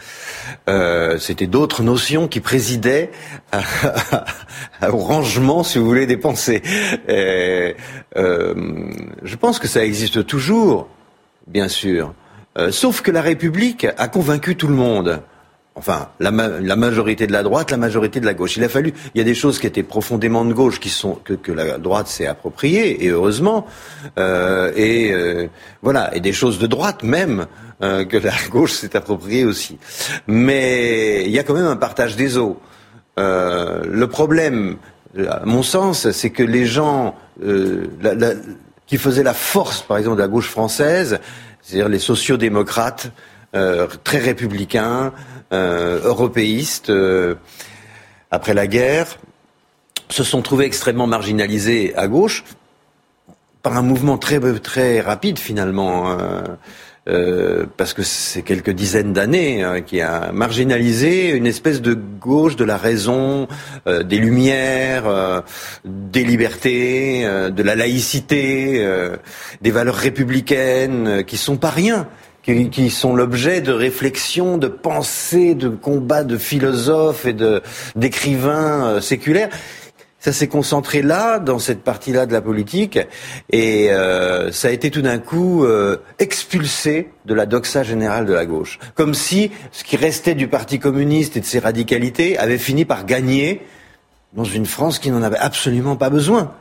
C'était 1.18 1.48
d'autres 1.48 1.82
notions 1.82 2.28
qui 2.28 2.40
présidaient 2.40 3.10
au 4.82 4.98
rangement, 4.98 5.64
si 5.64 5.78
vous 5.78 5.86
voulez, 5.86 6.06
des 6.06 6.18
pensées. 6.18 6.62
je 7.08 7.74
pense 9.40 9.58
que 9.58 9.66
ça 9.66 9.84
existe 9.84 10.24
toujours 10.26 10.88
bien 11.46 11.68
sûr. 11.68 12.14
Euh, 12.58 12.70
sauf 12.70 13.00
que 13.00 13.10
la 13.10 13.22
République 13.22 13.86
a 13.96 14.08
convaincu 14.08 14.56
tout 14.56 14.68
le 14.68 14.74
monde. 14.74 15.22
Enfin, 15.74 16.08
la, 16.20 16.30
majorité 16.30 17.26
de 17.26 17.32
la 17.32 17.42
droite, 17.42 17.70
la 17.70 17.78
majorité 17.78 18.20
de 18.20 18.26
la 18.26 18.34
gauche. 18.34 18.58
Il 18.58 18.64
a 18.64 18.68
fallu, 18.68 18.92
il 19.14 19.18
y 19.18 19.20
a 19.22 19.24
des 19.24 19.34
choses 19.34 19.58
qui 19.58 19.66
étaient 19.66 19.82
profondément 19.82 20.44
de 20.44 20.52
gauche, 20.52 20.80
qui 20.80 20.90
sont 20.90 21.14
que, 21.24 21.50
la 21.50 21.78
droite 21.78 22.08
s'est 22.08 22.26
appropriées, 22.26 23.04
et 23.04 23.08
heureusement, 23.08 23.66
euh, 24.18 24.70
et 24.76 25.12
euh, 25.12 25.48
voilà, 25.80 26.14
et 26.14 26.20
des 26.20 26.34
choses 26.34 26.58
de 26.58 26.66
droite 26.66 27.02
même 27.02 27.46
que 27.80 28.16
la 28.16 28.34
gauche 28.50 28.72
s'est 28.74 28.94
appropriée 28.94 29.44
aussi. 29.44 29.78
Mais 30.28 31.24
il 31.24 31.30
y 31.30 31.38
a 31.38 31.42
quand 31.42 31.54
même 31.54 31.66
un 31.66 31.76
partage 31.76 32.16
des 32.16 32.36
eaux. 32.36 32.60
le 33.16 34.04
problème, 34.06 34.76
à 35.18 35.42
mon 35.46 35.62
sens, 35.62 36.10
c'est 36.10 36.30
que 36.30 36.44
les 36.44 36.66
gens, 36.66 37.16
qui 38.86 38.98
faisaient 38.98 39.22
la 39.22 39.34
force, 39.34 39.80
par 39.82 39.96
exemple, 39.96 40.16
de 40.16 40.22
la 40.22 40.28
gauche 40.28 40.48
française, 40.48 41.18
c'est-à-dire 41.62 41.88
les 41.88 41.98
sociodémocrates, 41.98 43.10
euh, 43.54 43.86
très 44.02 44.16
républicains, 44.16 45.12
euh, 45.12 45.12
européistes, 45.52 46.90
euh, 46.90 47.34
après 48.30 48.54
la 48.54 48.66
guerre, 48.66 49.18
se 50.08 50.24
sont 50.24 50.42
trouvés 50.42 50.66
extrêmement 50.66 51.06
marginalisés 51.06 51.94
à 51.96 52.08
gauche 52.08 52.44
par 53.62 53.76
un 53.76 53.82
mouvement 53.82 54.18
très 54.18 54.40
très 54.60 55.00
rapide 55.00 55.38
finalement. 55.38 56.10
Hein. 56.10 56.58
Euh, 57.08 57.66
parce 57.76 57.94
que 57.94 58.04
c'est 58.04 58.42
quelques 58.42 58.70
dizaines 58.70 59.12
d'années 59.12 59.64
hein, 59.64 59.80
qui 59.80 60.00
a 60.00 60.30
marginalisé 60.30 61.30
une 61.30 61.48
espèce 61.48 61.82
de 61.82 61.94
gauche 61.94 62.54
de 62.54 62.62
la 62.64 62.76
raison, 62.76 63.48
euh, 63.88 64.04
des 64.04 64.18
lumières, 64.18 65.08
euh, 65.08 65.40
des 65.84 66.22
libertés, 66.22 67.24
de 67.24 67.62
la 67.62 67.74
laïcité, 67.74 68.86
des 69.60 69.70
valeurs 69.70 69.96
républicaines 69.96 71.24
qui 71.24 71.36
sont 71.36 71.56
pas 71.56 71.70
rien. 71.70 72.06
Qui, 72.42 72.70
qui 72.70 72.90
sont 72.90 73.14
l'objet 73.14 73.60
de 73.60 73.70
réflexions, 73.70 74.58
de 74.58 74.66
pensées, 74.66 75.54
de 75.54 75.68
combats 75.68 76.24
de 76.24 76.36
philosophes 76.36 77.24
et 77.24 77.32
de 77.32 77.62
d'écrivains 77.94 79.00
séculaires 79.00 79.48
ça 80.22 80.32
s'est 80.32 80.46
concentré 80.46 81.02
là, 81.02 81.40
dans 81.40 81.58
cette 81.58 81.82
partie-là 81.82 82.26
de 82.26 82.32
la 82.32 82.40
politique, 82.40 82.96
et 83.50 83.90
euh, 83.90 84.52
ça 84.52 84.68
a 84.68 84.70
été 84.70 84.88
tout 84.88 85.02
d'un 85.02 85.18
coup 85.18 85.64
euh, 85.64 85.96
expulsé 86.20 87.10
de 87.26 87.34
la 87.34 87.44
doxa 87.44 87.82
générale 87.82 88.24
de 88.24 88.32
la 88.32 88.46
gauche. 88.46 88.78
Comme 88.94 89.14
si 89.14 89.50
ce 89.72 89.82
qui 89.82 89.96
restait 89.96 90.36
du 90.36 90.46
Parti 90.46 90.78
communiste 90.78 91.36
et 91.36 91.40
de 91.40 91.44
ses 91.44 91.58
radicalités 91.58 92.38
avait 92.38 92.58
fini 92.58 92.84
par 92.84 93.04
gagner 93.04 93.62
dans 94.32 94.44
une 94.44 94.64
France 94.64 95.00
qui 95.00 95.10
n'en 95.10 95.24
avait 95.24 95.38
absolument 95.38 95.96
pas 95.96 96.08
besoin. 96.08 96.54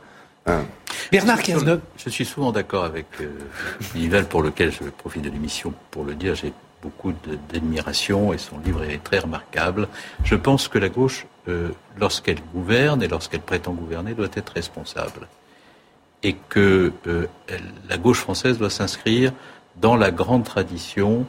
Hein. 0.46 0.64
Bernard 1.10 1.42
Cazeneuve. 1.42 1.80
Je 1.96 2.08
suis 2.08 2.24
souvent 2.24 2.52
d'accord 2.52 2.84
avec 2.84 3.06
euh, 3.20 4.22
pour 4.24 4.42
lequel 4.42 4.72
je 4.72 4.84
profite 4.90 5.22
de 5.22 5.30
l'émission 5.30 5.72
pour 5.90 6.04
le 6.04 6.14
dire. 6.14 6.34
J'ai 6.34 6.52
beaucoup 6.82 7.12
d'admiration 7.52 8.32
et 8.32 8.38
son 8.38 8.58
livre 8.58 8.82
est 8.82 9.02
très 9.02 9.20
remarquable. 9.20 9.88
Je 10.24 10.34
pense 10.34 10.68
que 10.68 10.78
la 10.78 10.88
gauche, 10.88 11.26
euh, 11.48 11.70
lorsqu'elle 11.98 12.40
gouverne 12.52 13.02
et 13.02 13.08
lorsqu'elle 13.08 13.40
prétend 13.40 13.72
gouverner, 13.72 14.14
doit 14.14 14.28
être 14.34 14.50
responsable. 14.50 15.28
Et 16.24 16.36
que 16.48 16.92
euh, 17.06 17.26
la 17.88 17.98
gauche 17.98 18.18
française 18.18 18.58
doit 18.58 18.70
s'inscrire 18.70 19.32
dans 19.80 19.96
la 19.96 20.10
grande 20.10 20.44
tradition 20.44 21.24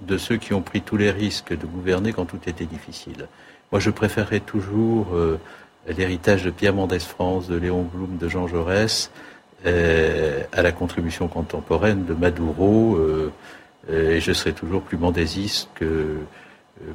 de 0.00 0.18
ceux 0.18 0.36
qui 0.36 0.52
ont 0.52 0.62
pris 0.62 0.82
tous 0.82 0.96
les 0.96 1.10
risques 1.10 1.56
de 1.56 1.66
gouverner 1.66 2.12
quand 2.12 2.26
tout 2.26 2.40
était 2.46 2.66
difficile. 2.66 3.28
Moi, 3.72 3.80
je 3.80 3.90
préférerais 3.90 4.40
toujours 4.40 5.14
euh, 5.14 5.40
l'héritage 5.92 6.44
de 6.44 6.50
Pierre 6.50 6.74
Mendès 6.74 6.98
France, 7.00 7.48
de 7.48 7.56
Léon 7.56 7.82
Blum, 7.82 8.16
de 8.16 8.28
Jean 8.28 8.46
Jaurès, 8.46 9.10
euh, 9.64 10.42
à 10.52 10.62
la 10.62 10.72
contribution 10.72 11.28
contemporaine 11.28 12.04
de 12.04 12.14
Maduro, 12.14 12.96
euh, 12.96 13.32
et 13.90 14.20
je 14.20 14.32
serai 14.32 14.52
toujours 14.52 14.82
plus 14.82 14.98
mendésiste 14.98 15.68
que 15.74 16.18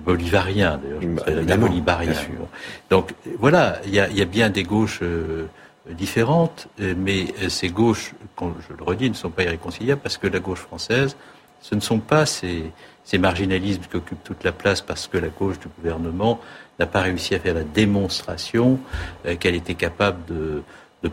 bolivarien, 0.05 0.79
d'ailleurs, 0.83 1.01
je 1.01 1.07
Bah, 1.07 1.21
serais 1.25 2.05
bien 2.05 2.13
sûr. 2.13 2.47
Donc 2.89 3.13
voilà, 3.39 3.79
il 3.85 3.93
y 3.93 3.99
a, 3.99 4.09
y 4.09 4.21
a 4.21 4.25
bien 4.25 4.49
des 4.49 4.63
gauches 4.63 4.99
euh, 5.01 5.47
différentes, 5.89 6.67
euh, 6.79 6.93
mais 6.97 7.27
euh, 7.41 7.49
ces 7.49 7.69
gauches, 7.69 8.13
quand 8.35 8.53
je 8.67 8.75
le 8.77 8.83
redis, 8.83 9.09
ne 9.09 9.15
sont 9.15 9.29
pas 9.31 9.43
irréconciliables 9.43 10.01
parce 10.01 10.17
que 10.17 10.27
la 10.27 10.39
gauche 10.39 10.59
française, 10.59 11.15
ce 11.61 11.75
ne 11.75 11.79
sont 11.79 11.99
pas 11.99 12.25
ces, 12.25 12.71
ces 13.03 13.17
marginalismes 13.17 13.83
qui 13.89 13.97
occupent 13.97 14.23
toute 14.23 14.43
la 14.43 14.51
place 14.51 14.81
parce 14.81 15.07
que 15.07 15.17
la 15.17 15.29
gauche 15.29 15.59
du 15.59 15.67
gouvernement 15.67 16.39
n'a 16.79 16.87
pas 16.87 17.01
réussi 17.01 17.35
à 17.35 17.39
faire 17.39 17.53
la 17.53 17.63
démonstration 17.63 18.79
euh, 19.25 19.35
qu'elle 19.35 19.55
était 19.55 19.75
capable 19.75 20.25
de, 20.25 20.63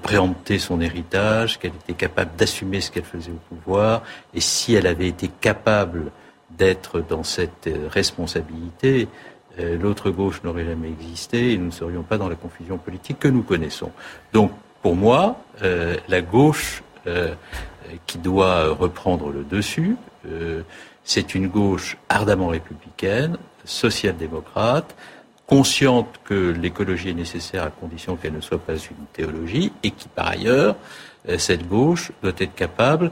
préempter 0.03 0.59
son 0.59 0.83
héritage, 0.83 1.59
qu'elle 1.59 1.73
était 1.75 1.95
capable 1.95 2.37
d'assumer 2.37 2.83
ce 2.83 2.91
qu'elle 2.91 3.05
faisait 3.05 3.33
au 3.33 3.55
pouvoir, 3.55 4.03
et 4.35 4.41
si 4.41 4.75
elle 4.75 4.87
avait 4.87 5.09
été 5.09 5.29
capable 5.41 6.11
d'être 6.51 7.01
dans 7.01 7.25
cette 7.25 7.67
euh, 7.67 7.89
responsabilité, 7.91 9.09
euh, 9.59 9.79
l'autre 9.79 10.11
gauche 10.11 10.43
n'aurait 10.45 10.67
jamais 10.67 10.89
existé 10.89 11.53
et 11.53 11.57
nous 11.57 11.67
ne 11.67 11.71
serions 11.71 12.03
pas 12.03 12.19
dans 12.19 12.29
la 12.29 12.35
confusion 12.35 12.77
politique 12.77 13.19
que 13.19 13.29
nous 13.29 13.43
connaissons. 13.43 13.91
Donc, 14.33 14.53
pour 14.83 14.95
moi, 14.95 15.43
la 15.61 16.21
gauche 16.21 16.85
qui 18.07 18.19
doit 18.19 18.69
reprendre 18.69 19.31
le 19.31 19.43
dessus, 19.43 19.97
c'est 21.09 21.35
une 21.35 21.49
gauche 21.49 21.97
ardemment 22.11 22.49
républicaine, 22.49 23.39
social-démocrate, 23.65 24.95
consciente 25.47 26.21
que 26.27 26.51
l'écologie 26.51 27.09
est 27.09 27.15
nécessaire 27.15 27.63
à 27.65 27.71
condition 27.71 28.17
qu'elle 28.17 28.35
ne 28.35 28.43
soit 28.43 28.59
pas 28.59 28.75
une 28.75 29.07
théologie, 29.15 29.73
et 29.83 29.91
qui, 29.91 30.07
par 30.09 30.29
ailleurs, 30.29 30.77
euh, 31.31 31.39
cette 31.39 31.67
gauche 31.67 32.13
doit 32.23 32.35
être 32.39 32.55
capable 32.55 33.11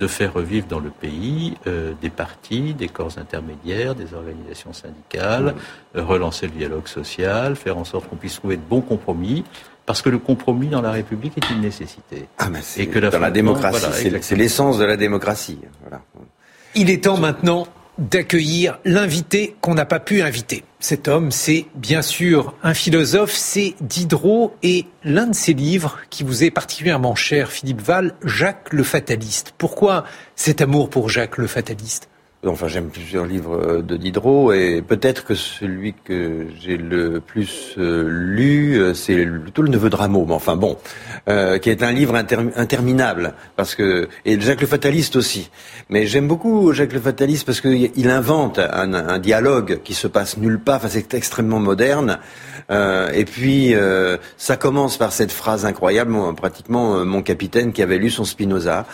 de 0.00 0.08
faire 0.08 0.32
revivre 0.32 0.66
dans 0.66 0.80
le 0.80 0.90
pays 0.90 1.56
euh, 1.68 1.92
des 2.02 2.10
partis, 2.10 2.74
des 2.74 2.88
corps 2.88 3.16
intermédiaires, 3.16 3.94
des 3.94 4.12
organisations 4.12 4.72
syndicales, 4.72 5.54
euh, 5.94 6.02
relancer 6.04 6.46
le 6.46 6.52
dialogue 6.52 6.88
social, 6.88 7.54
faire 7.54 7.78
en 7.78 7.84
sorte 7.84 8.08
qu'on 8.08 8.16
puisse 8.16 8.34
trouver 8.34 8.56
de 8.56 8.62
bons 8.68 8.80
compromis, 8.80 9.44
parce 9.86 10.02
que 10.02 10.10
le 10.10 10.18
compromis 10.18 10.66
dans 10.66 10.82
la 10.82 10.90
République 10.90 11.34
est 11.38 11.48
une 11.50 11.60
nécessité. 11.60 12.26
Ah, 12.38 12.48
c'est 12.60 12.82
Et 12.82 12.88
que 12.88 12.98
dans 12.98 13.20
la 13.20 13.30
démocratie, 13.30 13.78
voilà, 13.78 13.94
c'est- 14.20 14.34
l'essence 14.34 14.78
de 14.78 14.84
la 14.84 14.96
démocratie. 14.96 15.60
Voilà. 15.82 16.02
Il 16.78 16.90
est 16.90 17.04
temps 17.04 17.16
maintenant 17.16 17.66
d'accueillir 17.96 18.78
l'invité 18.84 19.56
qu'on 19.62 19.72
n'a 19.72 19.86
pas 19.86 19.98
pu 19.98 20.20
inviter. 20.20 20.62
Cet 20.78 21.08
homme, 21.08 21.30
c'est 21.30 21.64
bien 21.74 22.02
sûr 22.02 22.52
un 22.62 22.74
philosophe, 22.74 23.32
c'est 23.32 23.74
Diderot 23.80 24.54
et 24.62 24.84
l'un 25.02 25.26
de 25.28 25.34
ses 25.34 25.54
livres 25.54 25.98
qui 26.10 26.22
vous 26.22 26.44
est 26.44 26.50
particulièrement 26.50 27.14
cher, 27.14 27.50
Philippe 27.50 27.80
Val, 27.80 28.12
Jacques 28.22 28.74
le 28.74 28.82
Fataliste. 28.82 29.54
Pourquoi 29.56 30.04
cet 30.34 30.60
amour 30.60 30.90
pour 30.90 31.08
Jacques 31.08 31.38
le 31.38 31.46
Fataliste? 31.46 32.10
Enfin, 32.44 32.68
j'aime 32.68 32.90
plusieurs 32.90 33.24
livres 33.24 33.56
euh, 33.56 33.82
de 33.82 33.96
Diderot 33.96 34.52
et 34.52 34.82
peut-être 34.82 35.24
que 35.24 35.34
celui 35.34 35.94
que 35.94 36.46
j'ai 36.60 36.76
le 36.76 37.20
plus 37.20 37.74
euh, 37.78 38.06
lu, 38.08 38.78
euh, 38.78 38.94
c'est 38.94 39.24
plutôt 39.24 39.62
le 39.62 39.70
Neveu 39.70 39.90
de 39.90 39.96
Rameau. 39.96 40.24
Mais 40.26 40.34
enfin 40.34 40.54
bon, 40.54 40.76
qui 41.26 41.70
est 41.70 41.82
un 41.82 41.92
livre 41.92 42.14
inter- 42.14 42.50
interminable 42.54 43.34
parce 43.56 43.74
que 43.74 44.08
et 44.24 44.40
Jacques 44.40 44.60
le 44.60 44.66
Fataliste 44.66 45.16
aussi. 45.16 45.50
Mais 45.88 46.06
j'aime 46.06 46.28
beaucoup 46.28 46.72
Jacques 46.72 46.92
le 46.92 47.00
Fataliste 47.00 47.46
parce 47.46 47.60
qu'il 47.60 47.90
il 47.96 48.10
invente 48.10 48.58
un, 48.58 49.18
dialogue 49.18 49.80
qui 49.82 49.94
se 49.94 50.06
passe 50.06 50.36
nulle 50.36 50.60
part. 50.60 50.76
Enfin, 50.76 50.88
c'est 50.88 51.14
extrêmement 51.14 51.58
moderne. 51.58 52.18
Et 52.70 53.24
puis 53.24 53.74
ça 54.36 54.56
commence 54.56 54.98
par 54.98 55.12
cette 55.12 55.32
phrase 55.32 55.64
incroyable, 55.64 56.14
pratiquement 56.36 57.04
mon 57.04 57.22
capitaine 57.22 57.72
qui 57.72 57.82
avait 57.82 57.98
lu 57.98 58.10
son 58.10 58.24
Spinoza 58.24 58.86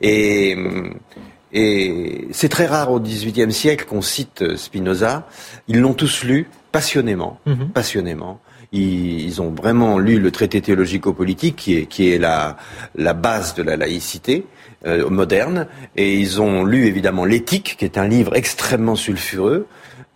et 0.00 0.54
hum, 0.56 0.94
et 1.54 2.28
c'est 2.32 2.48
très 2.48 2.66
rare 2.66 2.90
au 2.92 3.00
XVIIIe 3.00 3.52
siècle 3.52 3.84
qu'on 3.88 4.02
cite 4.02 4.42
euh, 4.42 4.56
Spinoza. 4.56 5.26
Ils 5.68 5.80
l'ont 5.80 5.94
tous 5.94 6.24
lu 6.24 6.48
passionnément, 6.72 7.38
Mhm. 7.46 7.68
passionnément. 7.72 8.40
Ils, 8.72 9.40
ont 9.40 9.50
vraiment 9.50 9.98
lu 10.00 10.18
le 10.18 10.30
traité 10.32 10.60
théologico-politique 10.60 11.54
qui 11.56 11.76
est, 11.78 11.86
qui 11.86 12.10
est 12.12 12.18
la, 12.18 12.56
la 12.96 13.14
base 13.14 13.54
de 13.54 13.62
la 13.62 13.76
laïcité 13.76 14.44
euh, 14.84 15.08
moderne. 15.08 15.68
Et 15.96 16.16
ils 16.18 16.40
ont 16.40 16.64
lu 16.64 16.86
évidemment 16.86 17.24
l'éthique, 17.24 17.76
qui 17.78 17.84
est 17.84 17.98
un 17.98 18.08
livre 18.08 18.34
extrêmement 18.34 18.96
sulfureux. 18.96 19.66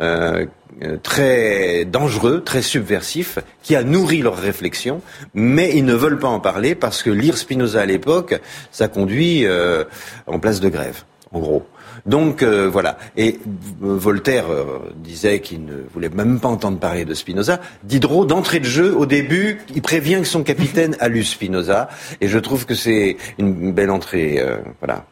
euh, 0.01 0.45
euh, 0.83 0.97
très 1.03 1.85
dangereux, 1.87 2.43
très 2.45 2.63
subversif, 2.63 3.39
qui 3.65 3.75
a 3.75 3.83
nourri 3.83 4.23
leur 4.23 4.37
réflexion, 4.37 5.01
mais 5.35 5.73
ils 5.77 5.85
ne 5.85 5.95
veulent 5.95 6.21
pas 6.21 6.29
en 6.29 6.39
parler 6.39 6.77
parce 6.77 7.03
que 7.03 7.11
lire 7.11 7.37
Spinoza 7.37 7.81
à 7.81 7.87
l'époque, 7.87 8.39
ça 8.71 8.87
conduit 8.87 9.45
euh, 9.45 9.83
en 10.29 10.39
place 10.39 10.61
de 10.61 10.69
grève, 10.69 11.03
en 11.33 11.41
gros. 11.41 11.67
Donc 12.07 12.43
euh, 12.43 12.69
voilà. 12.69 12.97
Et 13.17 13.39
euh, 13.83 13.97
Voltaire 13.97 14.47
euh, 14.51 14.79
disait 14.97 15.41
qu'il 15.41 15.65
ne 15.65 15.75
voulait 15.93 16.09
même 16.09 16.41
pas 16.41 16.49
entendre 16.49 16.79
parler 16.79 17.05
de 17.05 17.13
Spinoza. 17.15 17.61
Diderot, 17.85 18.25
d'entrée 18.25 18.61
de 18.61 18.65
jeu, 18.65 18.97
au 18.97 19.05
début, 19.07 19.61
il 19.75 19.83
prévient 19.83 20.19
que 20.21 20.27
son 20.29 20.43
capitaine 20.43 20.97
a 21.01 21.09
lu 21.09 21.25
Spinoza, 21.25 21.89
et 22.21 22.29
je 22.29 22.39
trouve 22.39 22.65
que 22.67 22.75
c'est 22.75 23.17
une 23.39 23.73
belle 23.73 23.91
entrée. 23.91 24.39
euh, 24.41 24.59
voilà. 24.81 25.05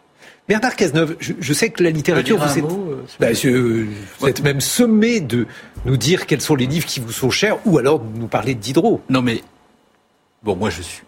Bernard 0.49 0.77
Cazeneuve, 0.77 1.17
je, 1.19 1.33
je 1.41 1.53
sais 1.53 1.71
que 1.71 1.83
la 1.83 1.91
littérature, 1.91 2.37
vous 2.39 2.45
un 2.45 2.57
êtes, 2.57 2.63
mot, 2.63 2.87
euh, 2.93 3.05
bah, 3.19 3.33
je- 3.33 3.85
vous 4.21 4.29
êtes 4.29 4.45
même 4.45 4.61
sommé 4.61 5.19
de 5.21 5.45
nous 5.85 5.97
dire 5.97 6.25
quels 6.27 6.41
sont 6.41 6.55
les 6.55 6.67
livres 6.67 6.87
qui 6.87 7.01
vous 7.01 7.11
sont 7.11 7.31
chers, 7.31 7.59
ou 7.67 7.79
alors 7.79 7.99
de 7.99 8.17
nous 8.19 8.29
parler 8.29 8.55
de 8.55 8.61
Diderot. 8.61 9.01
Non, 9.11 9.23
mais 9.23 9.43
bon, 10.45 10.55
moi, 10.55 10.71
je 10.71 10.83
suis 10.83 11.03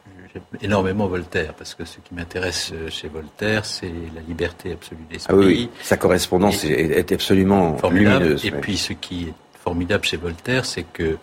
énormément 0.63 1.07
Voltaire 1.07 1.55
parce 1.55 1.75
que 1.75 1.85
ce 1.85 1.97
qui 1.99 2.15
m'intéresse 2.15 2.73
euh, 2.75 2.89
chez 2.91 3.09
Voltaire, 3.09 3.65
c'est 3.65 3.93
la 4.15 4.21
liberté 4.27 4.73
absolue 4.73 5.01
d'esprit. 5.11 5.35
Ah 5.35 5.39
oui, 5.39 5.47
oui. 5.47 5.71
sa 5.83 5.97
correspondance 5.97 6.65
Et- 6.65 6.99
est, 6.99 7.13
absolument 7.13 7.77
formidable. 7.77 8.25
lumineuse. 8.25 8.45
Et 8.47 8.53
ouais. 8.53 8.61
puis, 8.61 8.77
ce 8.77 8.93
qui 8.93 9.25
est 9.29 9.35
formidable 9.63 10.05
chez 10.05 10.17
Voltaire, 10.17 10.65
c'est 10.65 10.85
que 10.85 11.17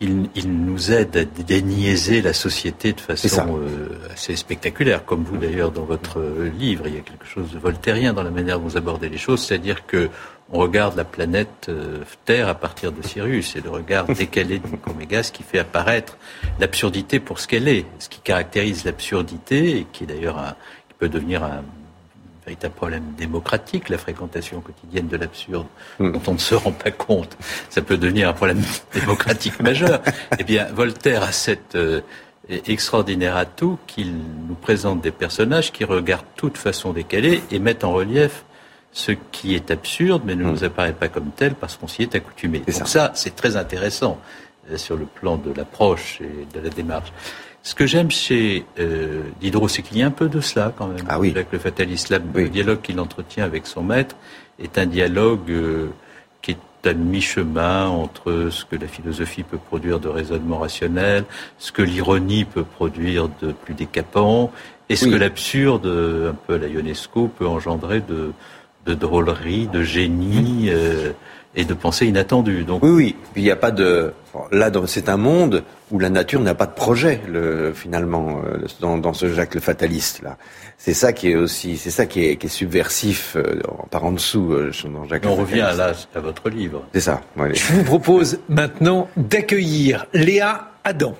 il, 0.00 0.28
il 0.34 0.50
nous 0.50 0.90
aide 0.92 1.16
à 1.16 1.24
déniaiser 1.24 2.20
la 2.20 2.32
société 2.32 2.92
de 2.92 3.00
façon 3.00 3.58
euh, 3.62 3.88
assez 4.12 4.34
spectaculaire, 4.36 5.04
comme 5.04 5.22
vous 5.22 5.36
d'ailleurs 5.36 5.70
dans 5.70 5.84
votre 5.84 6.18
euh, 6.18 6.50
livre. 6.58 6.86
Il 6.88 6.94
y 6.94 6.98
a 6.98 7.00
quelque 7.00 7.26
chose 7.26 7.50
de 7.52 7.58
voltairien 7.58 8.12
dans 8.12 8.24
la 8.24 8.30
manière 8.30 8.58
dont 8.58 8.66
vous 8.66 8.76
abordez 8.76 9.08
les 9.08 9.18
choses, 9.18 9.44
c'est-à-dire 9.44 9.86
que 9.86 10.10
on 10.52 10.58
regarde 10.58 10.96
la 10.96 11.04
planète 11.04 11.66
euh, 11.68 12.04
Terre 12.24 12.48
à 12.48 12.54
partir 12.54 12.92
de 12.92 13.02
Sirius, 13.02 13.56
et 13.56 13.60
le 13.60 13.70
regard 13.70 14.04
décalé 14.14 14.58
de 14.58 14.68
Nicomégas 14.68 15.30
qui 15.32 15.42
fait 15.42 15.58
apparaître 15.58 16.16
l'absurdité 16.58 17.20
pour 17.20 17.40
ce 17.40 17.48
qu'elle 17.48 17.68
est, 17.68 17.86
ce 17.98 18.08
qui 18.08 18.20
caractérise 18.20 18.84
l'absurdité, 18.84 19.78
et 19.78 19.86
qui 19.92 20.04
est 20.04 20.06
d'ailleurs 20.06 20.38
un, 20.38 20.54
qui 20.88 20.94
peut 20.98 21.08
devenir 21.08 21.44
un 21.44 21.62
véritable 22.44 22.74
problème 22.74 23.04
démocratique, 23.16 23.88
la 23.88 23.96
fréquentation 23.96 24.60
quotidienne 24.60 25.08
de 25.08 25.16
l'absurde, 25.16 25.66
Mm. 25.98 26.12
dont 26.12 26.22
on 26.26 26.32
ne 26.34 26.38
se 26.38 26.54
rend 26.54 26.72
pas 26.72 26.90
compte. 26.90 27.36
Ça 27.70 27.82
peut 27.82 27.96
devenir 27.96 28.28
un 28.28 28.32
problème 28.32 28.62
démocratique 28.94 29.60
majeur. 29.60 30.00
Eh 30.38 30.44
bien, 30.44 30.66
Voltaire 30.72 31.22
a 31.22 31.32
cette 31.32 31.74
euh, 31.74 32.00
extraordinaire 32.48 33.36
atout 33.36 33.78
qu'il 33.86 34.12
nous 34.48 34.54
présente 34.54 35.00
des 35.00 35.10
personnages 35.10 35.72
qui 35.72 35.84
regardent 35.84 36.26
toute 36.36 36.58
façon 36.58 36.92
décalée 36.92 37.42
et 37.50 37.58
mettent 37.58 37.84
en 37.84 37.92
relief 37.92 38.44
ce 38.96 39.10
qui 39.32 39.54
est 39.56 39.70
absurde, 39.72 40.22
mais 40.24 40.36
ne 40.36 40.44
Mm. 40.44 40.50
nous 40.52 40.64
apparaît 40.64 40.92
pas 40.92 41.08
comme 41.08 41.30
tel 41.34 41.54
parce 41.54 41.76
qu'on 41.76 41.88
s'y 41.88 42.02
est 42.02 42.14
accoutumé. 42.14 42.60
Donc 42.60 42.70
ça. 42.70 42.86
ça, 42.86 43.12
c'est 43.14 43.34
très 43.34 43.56
intéressant 43.56 44.18
euh, 44.70 44.76
sur 44.78 44.96
le 44.96 45.04
plan 45.04 45.36
de 45.36 45.52
l'approche 45.52 46.20
et 46.22 46.46
de 46.56 46.60
la 46.64 46.70
démarche. 46.70 47.12
Ce 47.64 47.74
que 47.74 47.86
j'aime 47.86 48.10
chez 48.10 48.64
euh, 48.78 49.22
Diderot, 49.40 49.66
c'est 49.68 49.82
qu'il 49.82 49.98
y 49.98 50.02
a 50.02 50.06
un 50.06 50.10
peu 50.12 50.28
de 50.28 50.40
cela 50.40 50.72
quand 50.76 50.86
même. 50.86 51.04
Ah 51.08 51.18
oui. 51.18 51.30
Avec 51.32 51.48
le 51.50 51.58
fataliste, 51.58 52.08
Là, 52.10 52.18
Oui. 52.34 52.42
le 52.44 52.48
dialogue 52.50 52.82
qu'il 52.82 53.00
entretient 53.00 53.44
avec 53.44 53.66
son 53.66 53.82
maître 53.82 54.14
est 54.62 54.78
un 54.78 54.86
dialogue 54.86 55.50
euh, 55.50 55.88
qui 56.40 56.52
est 56.52 56.88
à 56.88 56.92
mi-chemin 56.92 57.88
entre 57.88 58.48
ce 58.50 58.64
que 58.64 58.76
la 58.76 58.86
philosophie 58.86 59.42
peut 59.42 59.58
produire 59.58 59.98
de 59.98 60.08
raisonnement 60.08 60.58
rationnel, 60.58 61.24
ce 61.58 61.72
que 61.72 61.82
l'ironie 61.82 62.44
peut 62.44 62.64
produire 62.64 63.28
de 63.42 63.50
plus 63.52 63.74
décapant, 63.74 64.52
et 64.90 64.94
ce 64.96 65.06
Oui. 65.06 65.12
que 65.12 65.16
l'absurde, 65.16 65.86
un 65.86 66.34
peu 66.46 66.54
à 66.54 66.58
la 66.58 66.68
Ionesco, 66.68 67.28
peut 67.28 67.46
engendrer 67.48 68.00
de, 68.00 68.32
de 68.86 68.94
drôlerie, 68.94 69.66
de 69.66 69.82
génie 69.82 70.68
euh, 70.68 71.12
et 71.56 71.64
de 71.64 71.74
pensée 71.74 72.06
inattendue. 72.06 72.64
Donc, 72.64 72.82
Oui, 72.82 72.90
oui. 72.90 73.16
Puis 73.32 73.42
il 73.42 73.44
n'y 73.44 73.50
a 73.50 73.56
pas 73.56 73.70
de. 73.70 74.12
Là, 74.50 74.70
dans- 74.70 74.86
c'est 74.88 75.08
un 75.08 75.16
monde 75.16 75.62
où 75.92 75.98
la 76.00 76.10
nature 76.10 76.40
n'a 76.40 76.54
pas 76.56 76.66
de 76.66 76.72
projet, 76.74 77.20
le, 77.28 77.72
finalement, 77.72 78.40
euh, 78.44 78.66
dans, 78.80 78.98
dans 78.98 79.12
ce 79.12 79.32
Jacques 79.32 79.54
le 79.54 79.60
fataliste 79.60 80.22
là. 80.22 80.36
C'est 80.76 80.92
ça 80.92 81.12
qui 81.12 81.30
est 81.30 81.36
aussi, 81.36 81.76
c'est 81.76 81.90
ça 81.92 82.04
qui 82.04 82.24
est, 82.26 82.36
qui 82.36 82.46
est 82.46 82.50
subversif 82.50 83.36
euh, 83.36 83.60
par 83.92 84.04
en 84.04 84.10
dessous 84.12 84.52
euh, 84.52 84.72
dans 84.92 85.04
Jacques. 85.06 85.22
on 85.24 85.36
le 85.36 85.42
revient 85.42 85.60
à, 85.60 85.92
à 86.14 86.20
votre 86.20 86.50
livre. 86.50 86.82
C'est 86.92 87.00
ça. 87.00 87.20
ouais. 87.36 87.54
Je 87.54 87.72
vous 87.72 87.84
propose 87.84 88.40
maintenant 88.48 89.08
d'accueillir 89.16 90.06
Léa 90.12 90.72
Adam. 90.82 91.14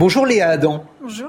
Bonjour 0.00 0.24
Léa 0.24 0.48
Adam. 0.48 0.82
Bonjour. 1.02 1.28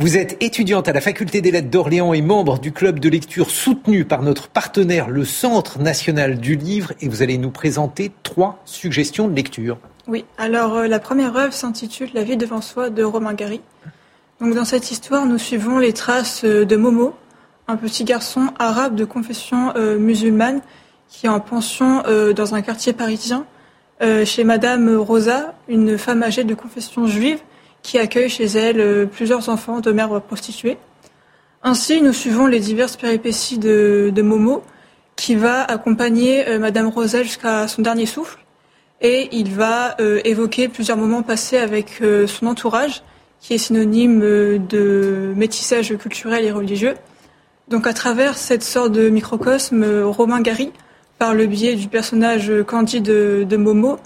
Vous 0.00 0.16
êtes 0.16 0.42
étudiante 0.42 0.88
à 0.88 0.92
la 0.92 1.00
faculté 1.00 1.40
des 1.40 1.52
lettres 1.52 1.70
d'Orléans 1.70 2.12
et 2.12 2.20
membre 2.20 2.58
du 2.58 2.72
club 2.72 2.98
de 2.98 3.08
lecture 3.08 3.48
soutenu 3.48 4.04
par 4.04 4.22
notre 4.22 4.48
partenaire, 4.48 5.08
le 5.08 5.24
Centre 5.24 5.78
national 5.78 6.40
du 6.40 6.56
livre, 6.56 6.94
et 7.00 7.06
vous 7.06 7.22
allez 7.22 7.38
nous 7.38 7.52
présenter 7.52 8.10
trois 8.24 8.60
suggestions 8.64 9.28
de 9.28 9.36
lecture. 9.36 9.78
Oui, 10.08 10.24
alors 10.36 10.78
euh, 10.78 10.88
la 10.88 10.98
première 10.98 11.36
œuvre 11.36 11.52
s'intitule 11.52 12.08
La 12.12 12.24
vie 12.24 12.36
devant 12.36 12.60
soi 12.60 12.90
de 12.90 13.04
Romain 13.04 13.34
Gary. 13.34 13.60
Donc 14.40 14.52
dans 14.52 14.64
cette 14.64 14.90
histoire, 14.90 15.24
nous 15.24 15.38
suivons 15.38 15.78
les 15.78 15.92
traces 15.92 16.42
euh, 16.42 16.64
de 16.64 16.74
Momo, 16.74 17.14
un 17.68 17.76
petit 17.76 18.02
garçon 18.02 18.48
arabe 18.58 18.96
de 18.96 19.04
confession 19.04 19.72
euh, 19.76 19.96
musulmane 19.96 20.60
qui 21.08 21.26
est 21.26 21.30
en 21.30 21.38
pension 21.38 22.02
dans 22.34 22.54
un 22.56 22.62
quartier 22.62 22.92
parisien 22.92 23.46
chez 24.24 24.44
Madame 24.44 24.94
Rosa, 24.96 25.54
une 25.68 25.96
femme 25.96 26.22
âgée 26.22 26.44
de 26.44 26.54
confession 26.54 27.06
juive 27.06 27.38
qui 27.88 27.98
accueille 27.98 28.28
chez 28.28 28.44
elle 28.44 28.80
euh, 28.80 29.06
plusieurs 29.06 29.48
enfants 29.48 29.80
de 29.80 29.90
mères 29.92 30.20
prostituées. 30.20 30.76
Ainsi, 31.62 32.02
nous 32.02 32.12
suivons 32.12 32.46
les 32.46 32.60
diverses 32.60 32.96
péripéties 32.96 33.56
de, 33.56 34.22
Momo, 34.22 34.62
qui 35.16 35.36
va 35.36 35.64
accompagner 35.64 36.46
euh, 36.46 36.58
Madame 36.58 36.88
Rosel 36.88 37.24
jusqu'à 37.24 37.66
son 37.66 37.80
dernier 37.80 38.04
souffle, 38.04 38.40
et 39.00 39.30
il 39.32 39.54
va 39.54 39.96
euh, 40.00 40.20
évoquer 40.24 40.68
plusieurs 40.68 40.98
moments 40.98 41.22
passés 41.22 41.56
avec 41.56 42.02
son 42.26 42.46
entourage, 42.46 43.02
qui 43.40 43.54
est 43.54 43.58
synonyme 43.58 44.20
de 44.20 45.32
métissage 45.34 45.96
culturel 45.96 46.44
et 46.44 46.52
religieux. 46.52 46.94
Donc, 47.68 47.86
à 47.86 47.94
travers 47.94 48.36
cette 48.36 48.64
sorte 48.64 48.92
de 48.92 49.08
microcosme, 49.08 50.02
Romain 50.02 50.42
Gary, 50.42 50.72
par 51.18 51.34
le 51.34 51.46
biais 51.46 51.74
du 51.74 51.88
personnage 51.88 52.52
candide 52.66 53.04
de 53.04 53.56
Momo, 53.56 53.98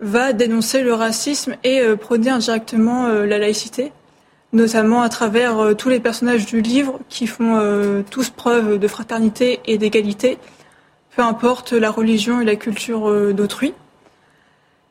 va 0.00 0.32
dénoncer 0.32 0.82
le 0.82 0.94
racisme 0.94 1.56
et 1.64 1.80
euh, 1.80 1.96
prôner 1.96 2.30
indirectement 2.30 3.06
euh, 3.06 3.26
la 3.26 3.38
laïcité, 3.38 3.92
notamment 4.52 5.02
à 5.02 5.08
travers 5.08 5.58
euh, 5.58 5.74
tous 5.74 5.88
les 5.88 6.00
personnages 6.00 6.46
du 6.46 6.60
livre 6.60 6.98
qui 7.08 7.26
font 7.26 8.04
tous 8.10 8.30
preuve 8.30 8.78
de 8.78 8.88
fraternité 8.88 9.60
et 9.66 9.78
d'égalité, 9.78 10.38
peu 11.14 11.22
importe 11.22 11.72
la 11.72 11.90
religion 11.90 12.40
et 12.40 12.44
la 12.44 12.56
culture 12.56 13.32
d'autrui. 13.32 13.72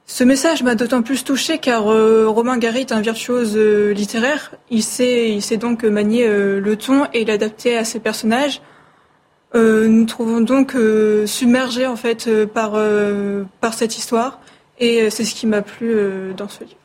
Ce 0.07 0.23
message 0.23 0.61
m'a 0.61 0.75
d'autant 0.75 1.01
plus 1.01 1.23
touché 1.23 1.57
car 1.57 1.83
Romain 1.83 2.57
Gary 2.57 2.81
est 2.81 2.91
un 2.91 3.01
virtuose 3.01 3.57
littéraire. 3.57 4.51
Il 4.69 4.83
sait, 4.83 5.39
donc 5.59 5.83
manier 5.83 6.27
le 6.27 6.75
ton 6.75 7.07
et 7.13 7.25
l'adapter 7.25 7.77
à 7.77 7.83
ses 7.83 7.99
personnages. 7.99 8.61
nous 9.53 10.05
trouvons 10.05 10.41
donc 10.41 10.75
submergés 11.25 11.87
en 11.87 11.95
fait 11.95 12.29
par 12.45 12.77
cette 13.73 13.97
histoire 13.97 14.39
et 14.79 15.01
euh, 15.01 15.09
c'est 15.09 15.23
ce 15.23 15.35
qui 15.35 15.47
m'a 15.47 15.61
plu 15.61 15.93
euh, 15.93 16.33
dans 16.33 16.49
ce 16.49 16.63
livre. 16.63 16.75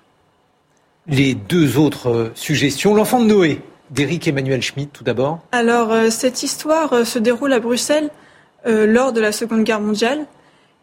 Les 1.06 1.34
deux 1.34 1.78
autres 1.78 2.08
euh, 2.08 2.30
suggestions. 2.34 2.94
L'enfant 2.94 3.20
de 3.20 3.26
Noé, 3.26 3.60
d'Éric 3.90 4.28
Emmanuel 4.28 4.62
Schmitt, 4.62 4.92
tout 4.92 5.04
d'abord. 5.04 5.40
Alors, 5.52 5.92
cette 6.10 6.42
histoire 6.42 7.04
se 7.04 7.18
déroule 7.18 7.52
à 7.52 7.58
Bruxelles 7.58 8.10
lors 8.64 9.12
de 9.12 9.20
la 9.20 9.32
Seconde 9.32 9.64
Guerre 9.64 9.80
mondiale. 9.80 10.26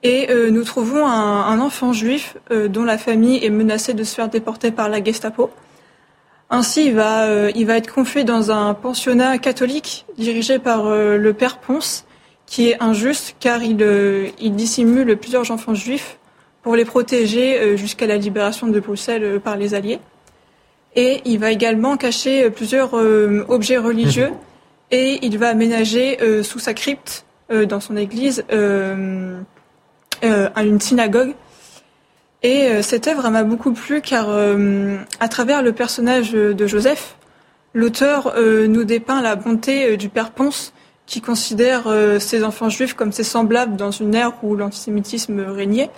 Et 0.03 0.27
nous 0.51 0.65
trouvons 0.65 1.07
un, 1.07 1.59
enfant 1.61 1.93
juif 1.93 2.35
dont 2.51 2.83
la 2.83 2.97
famille 2.97 3.45
est 3.45 3.49
menacée 3.49 3.93
de 3.93 4.03
se 4.03 4.13
faire 4.13 4.27
déporter 4.27 4.71
par 4.71 4.89
la 4.89 5.01
Gestapo. 5.01 5.51
Ainsi, 6.49 6.87
il 6.87 6.95
va, 6.95 7.49
il 7.51 7.65
va 7.65 7.77
être 7.77 7.93
confié 7.93 8.25
dans 8.25 8.51
un 8.51 8.73
pensionnat 8.73 9.37
catholique 9.37 10.05
dirigé 10.17 10.59
par 10.59 10.89
le 10.89 11.31
père 11.31 11.59
Ponce, 11.59 12.05
qui 12.45 12.67
est 12.67 12.83
injuste 12.83 13.37
car 13.39 13.63
il, 13.63 13.79
il 14.41 14.53
dissimule 14.53 15.15
plusieurs 15.15 15.49
enfants 15.49 15.75
juifs 15.75 16.17
pour 16.67 16.75
les 16.75 16.83
protéger 16.83 17.57
euh, 17.57 17.77
jusqu'à 17.77 18.07
la 18.07 18.17
libération 18.17 18.67
de 18.67 18.77
Bruxelles 18.81 19.23
euh, 19.23 19.39
par 19.39 19.55
les 19.55 19.73
Alliés. 19.73 20.01
Et 20.97 21.21
il 21.23 21.39
va 21.39 21.49
également 21.49 21.95
cacher 21.95 22.43
euh, 22.43 22.49
plusieurs 22.49 22.93
objets 23.47 23.77
religieux 23.77 24.31
mhm. 24.31 24.37
et 24.91 25.25
il 25.25 25.37
va 25.37 25.47
aménager 25.47 26.17
sous 26.43 26.59
sa 26.59 26.73
crypte, 26.73 27.23
dans 27.49 27.79
son 27.79 27.95
église, 27.95 28.43
une 28.51 29.45
synagogue. 30.81 31.35
Et 32.43 32.81
cette 32.81 33.07
œuvre 33.07 33.29
m'a 33.29 33.45
beaucoup 33.45 33.71
plu 33.71 34.01
car 34.01 34.27
à 35.21 35.29
travers 35.29 35.61
le 35.61 35.71
personnage 35.71 36.33
de 36.33 36.67
Joseph, 36.67 37.15
l'auteur 37.73 38.35
nous 38.67 38.83
dépeint 38.83 39.21
la 39.21 39.37
bonté 39.37 39.95
du 39.95 40.09
père 40.09 40.31
Ponce 40.31 40.73
qui 41.05 41.21
considère 41.21 41.83
ses 42.19 42.43
enfants 42.43 42.69
juifs 42.69 42.93
comme 42.93 43.13
ses 43.13 43.23
semblables 43.23 43.77
dans 43.77 43.91
une 43.91 44.15
ère 44.15 44.33
où 44.43 44.55
l'antisémitisme 44.57 45.39
régnait. 45.39 45.89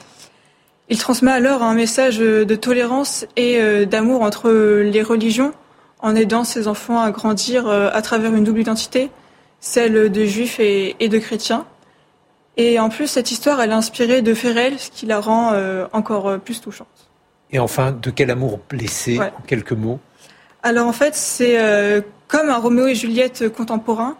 Il 0.91 0.97
transmet 0.97 1.31
alors 1.31 1.61
un 1.61 1.75
message 1.75 2.17
de 2.17 2.55
tolérance 2.55 3.27
et 3.35 3.61
euh, 3.61 3.85
d'amour 3.85 4.23
entre 4.23 4.49
les 4.49 5.03
religions 5.03 5.53
en 5.99 6.15
aidant 6.15 6.43
ses 6.43 6.67
enfants 6.67 6.99
à 6.99 7.11
grandir 7.11 7.67
euh, 7.67 7.91
à 7.93 8.01
travers 8.01 8.33
une 8.33 8.43
double 8.43 8.61
identité, 8.61 9.11
celle 9.59 10.11
de 10.11 10.25
juifs 10.25 10.59
et 10.59 10.95
de 10.99 11.19
chrétiens. 11.19 11.65
Et 12.57 12.79
en 12.79 12.89
plus, 12.89 13.05
cette 13.05 13.29
histoire, 13.29 13.61
elle 13.61 13.69
est 13.69 13.73
inspirée 13.73 14.23
de 14.23 14.33
Ferrel, 14.33 14.79
ce 14.79 14.89
qui 14.89 15.05
la 15.05 15.19
rend 15.19 15.51
euh, 15.53 15.85
encore 15.93 16.39
plus 16.39 16.59
touchante. 16.59 16.87
Et 17.51 17.59
enfin, 17.59 17.91
de 17.91 18.09
quel 18.09 18.31
amour 18.31 18.59
blessé, 18.67 19.19
en 19.19 19.41
quelques 19.45 19.73
mots? 19.73 19.99
Alors 20.63 20.87
en 20.87 20.93
fait, 20.93 21.15
c'est 21.15 21.57
comme 22.27 22.49
un 22.49 22.57
Roméo 22.57 22.87
et 22.87 22.95
Juliette 22.95 23.49
contemporain. 23.49 24.17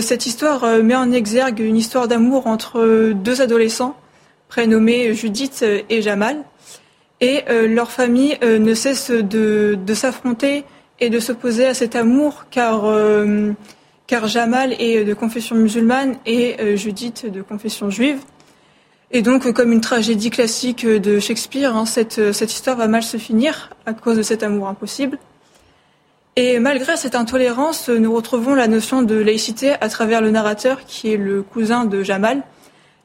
cette 0.00 0.26
histoire 0.26 0.64
met 0.82 0.94
en 0.94 1.10
exergue 1.10 1.60
une 1.60 1.76
histoire 1.76 2.06
d'amour 2.06 2.46
entre 2.46 3.12
deux 3.12 3.40
adolescents 3.40 3.96
prénommés 4.50 5.14
Judith 5.14 5.64
et 5.88 6.02
Jamal. 6.02 6.44
Et 7.22 7.44
euh, 7.48 7.68
leur 7.68 7.90
famille 7.90 8.36
euh, 8.42 8.58
ne 8.58 8.74
cesse 8.74 9.10
de, 9.10 9.78
s'affronter 9.94 10.64
et 10.98 11.08
de 11.08 11.20
s'opposer 11.20 11.66
à 11.66 11.74
cet 11.74 11.96
amour, 11.96 12.46
car, 12.50 12.84
euh, 12.84 13.52
Jamal 14.26 14.74
est 14.80 15.04
de 15.04 15.14
confession 15.14 15.54
musulmane 15.54 16.16
et 16.26 16.76
Judith 16.76 17.30
de 17.30 17.42
confession 17.42 17.90
juive. 17.90 18.18
Et 19.12 19.22
donc, 19.22 19.52
comme 19.52 19.70
une 19.70 19.80
tragédie 19.80 20.30
classique 20.30 20.84
de 20.84 21.20
Shakespeare, 21.20 21.76
hein, 21.76 21.86
cette 21.86 22.52
histoire 22.52 22.76
va 22.76 22.88
mal 22.88 23.04
se 23.04 23.18
finir 23.18 23.70
à 23.86 23.92
cause 23.92 24.16
de 24.16 24.22
cet 24.22 24.42
amour 24.42 24.66
impossible. 24.66 25.16
Et 26.34 26.58
malgré 26.58 26.96
cette 26.96 27.14
intolérance, 27.14 27.88
nous 27.88 28.12
retrouvons 28.12 28.54
la 28.54 28.66
notion 28.66 29.02
de 29.02 29.14
laïcité 29.14 29.74
à 29.80 29.88
travers 29.88 30.20
le 30.20 30.32
narrateur, 30.32 30.84
qui 30.86 31.12
est 31.12 31.16
le 31.16 31.42
cousin 31.42 31.84
de 31.84 32.02
Jamal, 32.02 32.42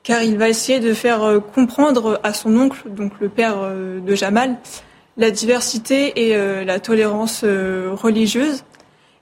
car 0.06 0.22
il 0.22 0.38
va 0.38 0.48
essayer 0.48 0.80
de 0.80 0.94
faire 0.94 1.24
euh, 1.24 1.40
comprendre 1.40 2.22
à 2.24 2.32
son 2.32 2.56
oncle, 2.56 2.90
donc 2.90 3.14
le 3.20 3.28
père 3.28 3.56
euh, 3.58 4.00
de 4.00 4.16
Jamal, 4.16 4.56
la 5.18 5.32
diversité 5.32 6.28
et 6.28 6.36
euh, 6.36 6.64
la 6.64 6.80
tolérance 6.80 7.44
religieuse. 7.44 8.64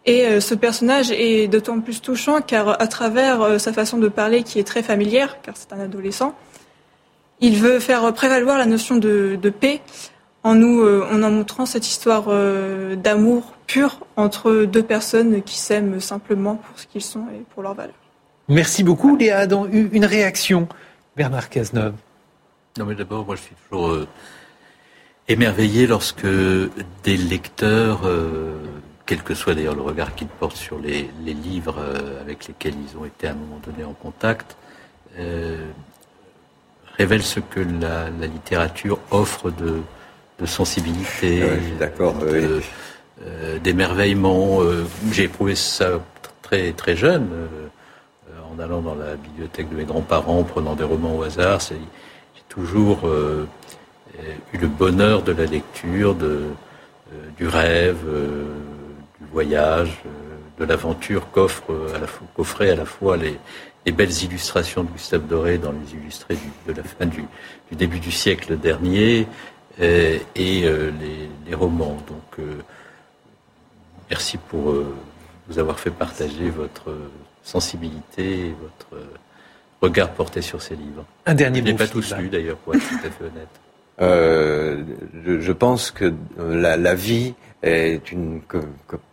Et 0.05 0.41
ce 0.41 0.53
personnage 0.53 1.11
est 1.11 1.47
d'autant 1.47 1.79
plus 1.79 2.01
touchant 2.01 2.41
car 2.41 2.81
à 2.81 2.87
travers 2.87 3.57
sa 3.57 3.71
façon 3.71 3.97
de 3.97 4.09
parler 4.09 4.43
qui 4.43 4.59
est 4.59 4.65
très 4.65 4.83
familière, 4.83 5.41
car 5.41 5.55
c'est 5.55 5.71
un 5.71 5.79
adolescent, 5.79 6.35
il 7.39 7.55
veut 7.55 7.79
faire 7.79 8.13
prévaloir 8.13 8.57
la 8.57 8.65
notion 8.65 8.97
de, 8.97 9.37
paix 9.61 9.79
en 10.43 10.55
nous, 10.55 10.85
en 10.85 11.31
montrant 11.31 11.65
cette 11.65 11.87
histoire 11.87 12.25
d'amour 12.97 13.53
pur 13.65 13.99
entre 14.17 14.65
deux 14.65 14.83
personnes 14.83 15.41
qui 15.41 15.57
s'aiment 15.57 16.01
simplement 16.01 16.55
pour 16.55 16.77
ce 16.77 16.85
qu'ils 16.85 17.01
sont 17.01 17.23
et 17.33 17.45
pour 17.53 17.63
leurs 17.63 17.75
valeurs. 17.75 18.02
Merci 18.53 18.83
beaucoup, 18.83 19.15
Léa 19.15 19.39
Adam. 19.39 19.65
Une 19.65 20.05
réaction, 20.05 20.67
Bernard 21.17 21.49
Cazeneuve. 21.49 21.95
Non, 22.77 22.85
mais 22.85 22.93
d'abord, 22.93 23.25
moi, 23.25 23.35
je 23.35 23.41
suis 23.41 23.55
toujours 23.67 23.89
euh, 23.89 24.07
émerveillé 25.27 25.87
lorsque 25.87 26.27
des 27.03 27.17
lecteurs, 27.17 28.01
euh, 28.05 28.55
quel 29.07 29.23
que 29.23 29.33
soit 29.33 29.55
d'ailleurs 29.55 29.75
le 29.75 29.81
regard 29.81 30.13
qu'ils 30.13 30.27
portent 30.27 30.55
sur 30.55 30.77
les, 30.77 31.09
livres 31.25 31.77
euh, 31.79 32.21
avec 32.21 32.47
lesquels 32.47 32.75
ils 32.75 32.95
ont 32.95 33.05
été 33.05 33.27
à 33.27 33.31
un 33.31 33.35
moment 33.35 33.59
donné 33.65 33.83
en 33.83 33.93
contact, 33.93 34.55
révèlent 36.97 37.23
ce 37.23 37.39
que 37.39 37.59
la, 37.59 38.09
littérature 38.27 38.99
offre 39.09 39.49
de, 39.49 39.81
sensibilité, 40.45 41.41
d'accord, 41.79 42.15
d'émerveillement. 43.63 44.59
J'ai 45.11 45.23
éprouvé 45.23 45.55
ça 45.55 46.01
très 46.41 46.73
très 46.73 46.95
jeune 46.97 47.29
en 48.53 48.59
allant 48.59 48.81
dans 48.81 48.95
la 48.95 49.15
bibliothèque 49.15 49.69
de 49.69 49.75
mes 49.75 49.85
grands-parents, 49.85 50.39
en 50.39 50.43
prenant 50.43 50.75
des 50.75 50.83
romans 50.83 51.15
au 51.15 51.23
hasard. 51.23 51.59
J'ai 51.61 51.77
toujours 52.49 53.01
euh, 53.05 53.47
eu 54.53 54.57
le 54.57 54.67
bonheur 54.67 55.23
de 55.23 55.31
la 55.31 55.45
lecture, 55.45 56.15
euh, 56.21 56.51
du 57.37 57.47
rêve, 57.47 58.03
euh, 58.05 58.45
du 59.19 59.27
voyage, 59.31 60.01
de 60.59 60.65
l'aventure 60.65 61.31
qu'offre 61.31 61.73
à 61.95 61.99
la 61.99 62.07
qu'offraient 62.35 62.69
à 62.69 62.75
la 62.75 62.85
fois 62.85 63.17
les, 63.17 63.39
belles 63.91 64.23
illustrations 64.23 64.83
de 64.83 64.89
Gustave 64.89 65.27
Doré 65.27 65.57
dans 65.57 65.71
les 65.71 65.93
illustrés 65.99 66.37
de 66.67 66.73
la 66.73 66.83
fin 66.83 67.05
du, 67.05 67.25
début 67.71 67.99
du 67.99 68.11
siècle 68.11 68.57
dernier 68.57 69.27
et, 69.81 70.21
les, 70.35 71.55
romans. 71.55 71.97
Donc, 72.07 72.45
merci 74.09 74.37
pour 74.37 74.75
vous 75.47 75.59
avoir 75.59 75.79
fait 75.79 75.91
partager 75.91 76.49
votre 76.49 76.95
sensibilité 77.43 78.47
et 78.47 78.55
votre 78.61 79.03
regard 79.81 80.11
porté 80.11 80.41
sur 80.41 80.61
ces 80.61 80.75
livres. 80.75 81.05
Un 81.25 81.35
dernier 81.35 81.59
Je 81.59 81.65
n'ai 81.65 81.73
pas 81.73 81.87
tous 81.87 82.15
lu 82.15 82.29
d'ailleurs, 82.29 82.57
pour 82.57 82.75
être 82.75 82.87
tout 82.87 83.05
à 83.05 83.09
fait 83.09 83.23
honnête. 83.23 83.47
Euh, 84.01 84.81
je, 85.23 85.51
pense 85.51 85.91
que 85.91 86.11
la, 86.39 86.77
la 86.77 86.95
vie 86.95 87.35
est 87.61 88.11
une 88.11 88.41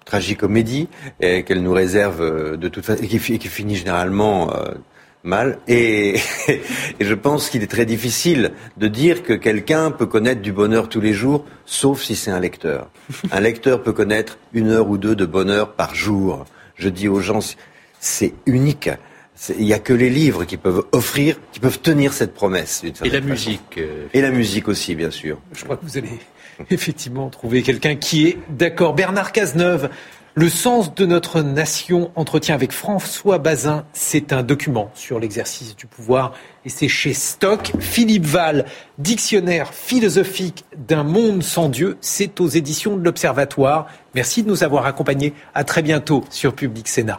tragicomédie 0.06 0.88
et 1.20 1.44
qu'elle 1.44 1.62
nous 1.62 1.74
réserve 1.74 2.56
de 2.56 2.68
toute 2.68 2.86
façon 2.86 3.02
et 3.02 3.06
qui, 3.06 3.18
qui 3.18 3.48
finit 3.48 3.76
généralement 3.76 4.50
mal. 5.22 5.58
Et, 5.68 6.14
et, 6.48 6.60
je 7.00 7.14
pense 7.14 7.50
qu'il 7.50 7.62
est 7.62 7.70
très 7.70 7.86
difficile 7.86 8.52
de 8.76 8.88
dire 8.88 9.22
que 9.22 9.32
quelqu'un 9.32 9.90
peut 9.90 10.06
connaître 10.06 10.40
du 10.40 10.52
bonheur 10.52 10.88
tous 10.88 11.00
les 11.00 11.12
jours, 11.12 11.44
sauf 11.64 12.02
si 12.02 12.16
c'est 12.16 12.30
un 12.30 12.40
lecteur. 12.40 12.90
Un 13.32 13.40
lecteur 13.40 13.82
peut 13.82 13.92
connaître 13.92 14.38
une 14.52 14.68
heure 14.68 14.88
ou 14.88 14.98
deux 14.98 15.16
de 15.16 15.26
bonheur 15.26 15.72
par 15.72 15.94
jour. 15.94 16.44
Je 16.76 16.88
dis 16.88 17.08
aux 17.08 17.20
gens, 17.20 17.40
c'est 17.98 18.34
unique. 18.46 18.90
Il 19.58 19.64
n'y 19.64 19.72
a 19.72 19.78
que 19.78 19.92
les 19.92 20.10
livres 20.10 20.44
qui 20.44 20.56
peuvent 20.56 20.84
offrir, 20.92 21.36
qui 21.52 21.60
peuvent 21.60 21.80
tenir 21.80 22.12
cette 22.12 22.34
promesse. 22.34 22.82
Et 23.04 23.08
la 23.08 23.20
musique. 23.20 23.78
Euh, 23.78 24.06
et 24.12 24.20
la 24.20 24.30
musique 24.30 24.68
aussi, 24.68 24.94
bien 24.94 25.10
sûr. 25.10 25.38
Je 25.52 25.64
crois 25.64 25.76
que 25.76 25.84
vous 25.84 25.96
allez 25.96 26.18
effectivement 26.70 27.30
trouver 27.30 27.62
quelqu'un 27.62 27.96
qui 27.96 28.28
est 28.28 28.38
d'accord. 28.50 28.94
Bernard 28.94 29.32
Cazeneuve, 29.32 29.88
le 30.34 30.48
sens 30.48 30.94
de 30.94 31.06
notre 31.06 31.42
nation, 31.42 32.12
entretien 32.14 32.54
avec 32.54 32.72
François 32.72 33.38
Bazin, 33.38 33.84
c'est 33.92 34.32
un 34.32 34.42
document 34.42 34.90
sur 34.94 35.18
l'exercice 35.18 35.74
du 35.74 35.86
pouvoir 35.86 36.32
et 36.64 36.68
c'est 36.68 36.88
chez 36.88 37.14
Stock. 37.14 37.72
Philippe 37.80 38.26
Val, 38.26 38.64
dictionnaire 38.98 39.74
philosophique 39.74 40.64
d'un 40.76 41.02
monde 41.02 41.42
sans 41.42 41.68
Dieu, 41.68 41.98
c'est 42.00 42.40
aux 42.40 42.48
éditions 42.48 42.96
de 42.96 43.04
l'Observatoire. 43.04 43.86
Merci 44.14 44.42
de 44.42 44.48
nous 44.48 44.62
avoir 44.62 44.86
accompagnés. 44.86 45.34
À 45.54 45.64
très 45.64 45.82
bientôt 45.82 46.24
sur 46.30 46.54
Public 46.54 46.86
Sénat. 46.86 47.18